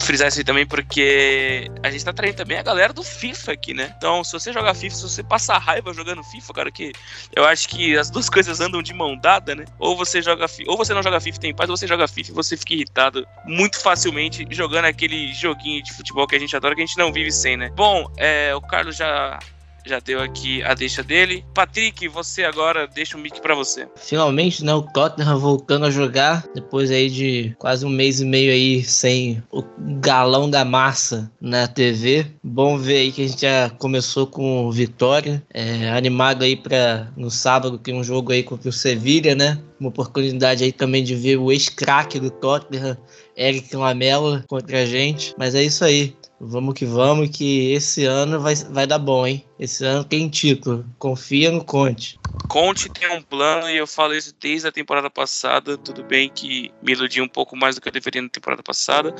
[0.01, 3.73] frisar isso aí também, porque a gente tá traindo também a galera do FIFA aqui,
[3.73, 3.93] né?
[3.97, 6.91] Então, se você jogar FIFA, se você passar raiva jogando FIFA, cara, que
[7.33, 9.63] eu acho que as duas coisas andam de mão dada, né?
[9.79, 12.33] Ou você joga ou você não joga FIFA tem paz, ou você joga FIFA e
[12.33, 16.81] você fica irritado muito facilmente jogando aquele joguinho de futebol que a gente adora, que
[16.81, 17.71] a gente não vive sem, né?
[17.75, 19.39] Bom, é, o Carlos já
[19.85, 21.43] já deu aqui a deixa dele.
[21.53, 23.87] Patrick, você agora deixa o mic para você.
[23.95, 28.51] Finalmente, né, o Tottenham voltando a jogar depois aí de quase um mês e meio
[28.51, 29.63] aí sem o
[29.99, 32.25] galão da massa na TV.
[32.43, 37.29] Bom ver aí que a gente já começou com vitória, é, animado aí para no
[37.29, 39.59] sábado tem um jogo aí contra o Sevilha, né?
[39.79, 42.97] Uma oportunidade aí também de ver o ex-craque do Tottenham,
[43.35, 45.33] Eric Lamela contra a gente.
[45.37, 46.15] Mas é isso aí.
[46.45, 49.45] Vamos que vamos, que esse ano vai, vai dar bom, hein?
[49.57, 50.85] Esse ano tem título.
[50.99, 52.19] Confia no Conte.
[52.49, 55.77] Conte tem um plano e eu falo isso desde a temporada passada.
[55.77, 59.15] Tudo bem que me iludi um pouco mais do que eu deveria na temporada passada,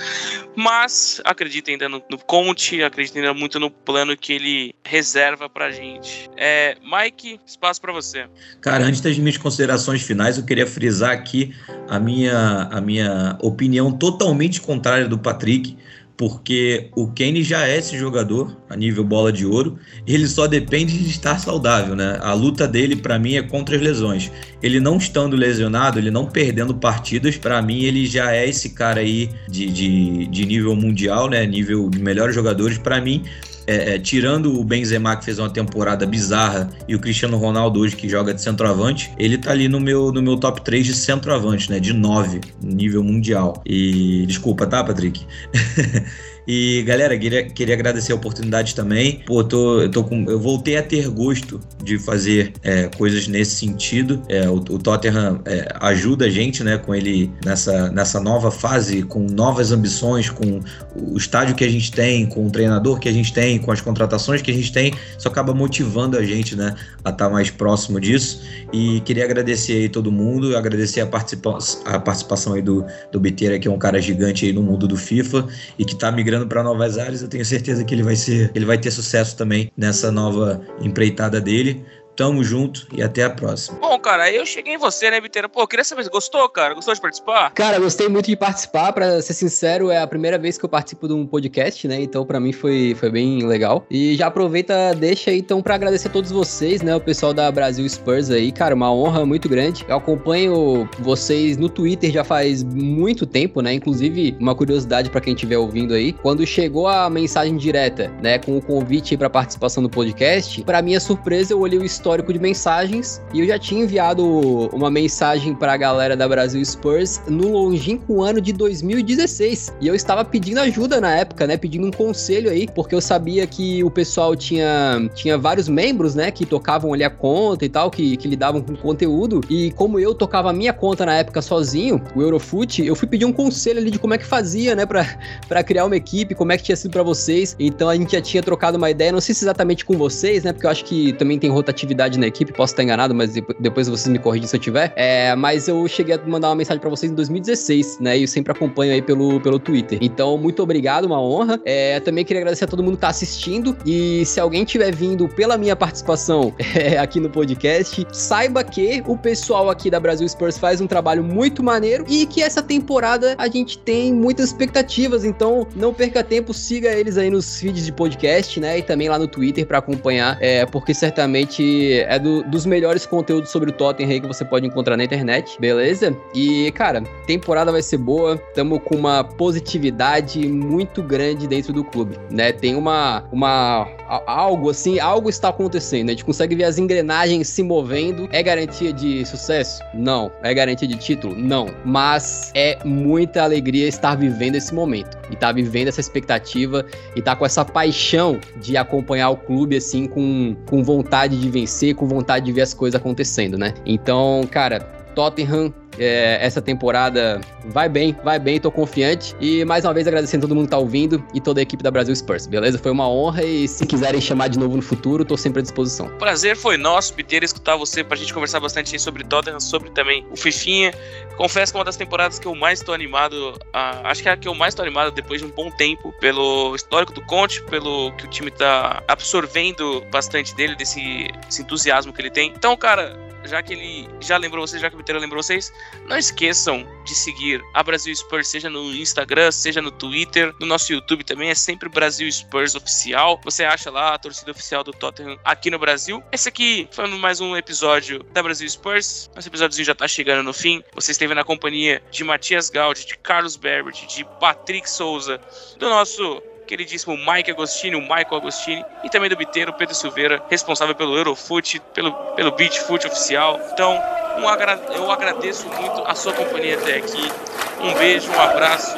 [0.55, 5.71] mas acredito ainda no, no Conte, acredito ainda muito no plano que ele reserva pra
[5.71, 6.29] gente.
[6.35, 8.27] É, Mike, espaço para você.
[8.59, 11.55] Cara, antes das minhas considerações finais, eu queria frisar aqui
[11.87, 15.77] a minha, a minha opinião totalmente contrária do Patrick
[16.15, 20.97] porque o Kane já é esse jogador a nível bola de ouro, ele só depende
[20.97, 22.19] de estar saudável, né?
[22.21, 24.31] A luta dele para mim é contra as lesões.
[24.61, 29.01] Ele não estando lesionado, ele não perdendo partidas, para mim ele já é esse cara
[29.01, 31.45] aí de, de, de nível mundial, né?
[31.45, 32.77] Nível de melhores jogadores.
[32.77, 33.23] Para mim,
[33.67, 37.95] é, é, tirando o Benzema que fez uma temporada bizarra e o Cristiano Ronaldo hoje
[37.95, 41.69] que joga de centroavante, ele tá ali no meu, no meu top 3 de centroavante,
[41.69, 41.79] né?
[41.79, 43.61] De 9, nível mundial.
[43.65, 45.25] E desculpa, tá, Patrick?
[46.47, 49.23] E, galera, queria, queria agradecer a oportunidade também.
[49.25, 53.55] Pô, tô, eu, tô com, eu voltei a ter gosto de fazer é, coisas nesse
[53.55, 54.21] sentido.
[54.27, 59.03] É, o, o, Tottenham é, ajuda a gente, né, com ele nessa, nessa nova fase,
[59.03, 60.59] com novas ambições, com
[60.95, 63.79] o estádio que a gente tem, com o treinador que a gente tem, com as
[63.79, 64.93] contratações que a gente tem.
[65.17, 66.75] Isso acaba motivando a gente, né,
[67.05, 68.41] a estar tá mais próximo disso.
[68.73, 73.57] E queria agradecer aí todo mundo, agradecer a, participa a participação aí do, do Biteira,
[73.57, 75.47] que é um cara gigante aí no mundo do FIFA
[75.79, 77.21] e que tá migrando migrando para novas áreas.
[77.21, 81.39] Eu tenho certeza que ele vai ser, ele vai ter sucesso também nessa nova empreitada
[81.39, 81.85] dele.
[82.15, 83.79] Tamo junto e até a próxima.
[83.79, 85.49] Bom, cara, aí eu cheguei em você, né, Biteira?
[85.49, 86.73] Pô, queria saber, gostou, cara?
[86.73, 87.51] Gostou de participar?
[87.51, 88.93] Cara, gostei muito de participar.
[88.93, 92.01] Pra ser sincero, é a primeira vez que eu participo de um podcast, né?
[92.01, 93.85] Então, pra mim foi, foi bem legal.
[93.89, 96.95] E já aproveita, deixa aí, então, pra agradecer a todos vocês, né?
[96.95, 99.85] O pessoal da Brasil Spurs aí, cara, uma honra muito grande.
[99.87, 103.73] Eu acompanho vocês no Twitter já faz muito tempo, né?
[103.73, 106.13] Inclusive, uma curiosidade pra quem estiver ouvindo aí.
[106.13, 110.99] Quando chegou a mensagem direta, né, com o convite pra participação do podcast, pra minha
[110.99, 114.25] surpresa, eu olhei o histórico de mensagens e eu já tinha enviado
[114.73, 119.95] uma mensagem para a galera da Brasil Spurs no longínquo ano de 2016 e eu
[119.95, 123.89] estava pedindo ajuda na época, né, pedindo um conselho aí, porque eu sabia que o
[123.89, 128.27] pessoal tinha, tinha vários membros, né, que tocavam ali a conta e tal, que, que
[128.27, 132.85] lidavam com conteúdo e como eu tocava a minha conta na época sozinho, o Eurofoot,
[132.85, 135.05] eu fui pedir um conselho ali de como é que fazia, né, para
[135.63, 137.55] criar uma equipe, como é que tinha sido para vocês.
[137.57, 140.51] Então a gente já tinha trocado uma ideia, não sei se exatamente com vocês, né,
[140.51, 144.07] porque eu acho que também tem rotatividade na equipe, posso estar enganado, mas depois vocês
[144.07, 144.93] me corrigem se eu tiver.
[144.95, 148.17] É, mas eu cheguei a mandar uma mensagem para vocês em 2016, né?
[148.17, 149.99] E eu sempre acompanho aí pelo, pelo Twitter.
[150.01, 151.59] Então, muito obrigado, uma honra.
[151.65, 153.75] É, também queria agradecer a todo mundo que tá assistindo.
[153.85, 159.17] E se alguém tiver vindo pela minha participação é, aqui no podcast, saiba que o
[159.17, 163.47] pessoal aqui da Brasil Spurs faz um trabalho muito maneiro e que essa temporada a
[163.47, 165.23] gente tem muitas expectativas.
[165.23, 168.79] Então, não perca tempo, siga eles aí nos feeds de podcast, né?
[168.79, 173.49] E também lá no Twitter para acompanhar, é, porque certamente é do, dos melhores conteúdos
[173.49, 176.15] sobre o Tottenham que você pode encontrar na internet, beleza?
[176.33, 182.17] E, cara, temporada vai ser boa, tamo com uma positividade muito grande dentro do clube,
[182.29, 182.51] né?
[182.51, 187.63] Tem uma, uma algo assim, algo está acontecendo, a gente consegue ver as engrenagens se
[187.63, 188.27] movendo.
[188.31, 189.81] É garantia de sucesso?
[189.93, 190.31] Não.
[190.41, 191.35] É garantia de título?
[191.35, 191.67] Não.
[191.85, 196.85] Mas é muita alegria estar vivendo esse momento e estar tá vivendo essa expectativa
[197.15, 201.49] e estar tá com essa paixão de acompanhar o clube assim com, com vontade de
[201.49, 203.73] vencer com vontade de ver as coisas acontecendo, né?
[203.85, 204.79] Então, cara,
[205.15, 209.35] Tottenham é, essa temporada vai bem, vai bem, tô confiante.
[209.39, 211.91] E mais uma vez agradecendo todo mundo que tá ouvindo e toda a equipe da
[211.91, 212.77] Brasil Spurs, beleza?
[212.77, 216.07] Foi uma honra e se quiserem chamar de novo no futuro, tô sempre à disposição.
[216.17, 220.35] Prazer foi nosso, Peter, escutar você pra gente conversar bastante sobre Tottenham, sobre também o
[220.35, 220.93] Fifinha.
[221.37, 224.37] Confesso que é uma das temporadas que eu mais tô animado, acho que é a
[224.37, 228.11] que eu mais tô animado depois de um bom tempo, pelo histórico do Conte, pelo
[228.13, 232.53] que o time tá absorvendo bastante dele, desse entusiasmo que ele tem.
[232.55, 235.71] Então, cara, já que ele já lembrou vocês, já que o Viteira lembrou vocês,
[236.07, 240.91] não esqueçam de seguir a Brasil Spurs, seja no Instagram, seja no Twitter, no nosso
[240.93, 243.39] YouTube também, é sempre Brasil Spurs Oficial.
[243.43, 246.23] Você acha lá a torcida oficial do Tottenham aqui no Brasil.
[246.31, 249.29] Esse aqui foi mais um episódio da Brasil Spurs.
[249.35, 250.83] Nosso episódiozinho já tá chegando no fim.
[250.93, 255.39] Você esteve na companhia de Matias Gaudi, de Carlos Berbert, de Patrick Souza,
[255.77, 260.95] do nosso queridíssimo Mike Agostini, o Michael Agostini, e também do Biteiro, Pedro Silveira, responsável
[260.95, 263.59] pelo Eurofoot, pelo, pelo Beach oficial.
[263.71, 264.01] Então,
[264.37, 267.31] um agra eu agradeço muito a sua companhia até aqui.
[267.79, 268.95] Um beijo, um abraço,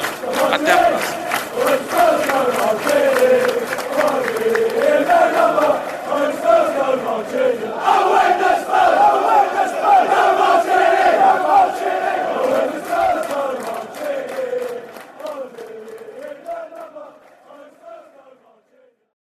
[0.52, 1.26] até a próxima.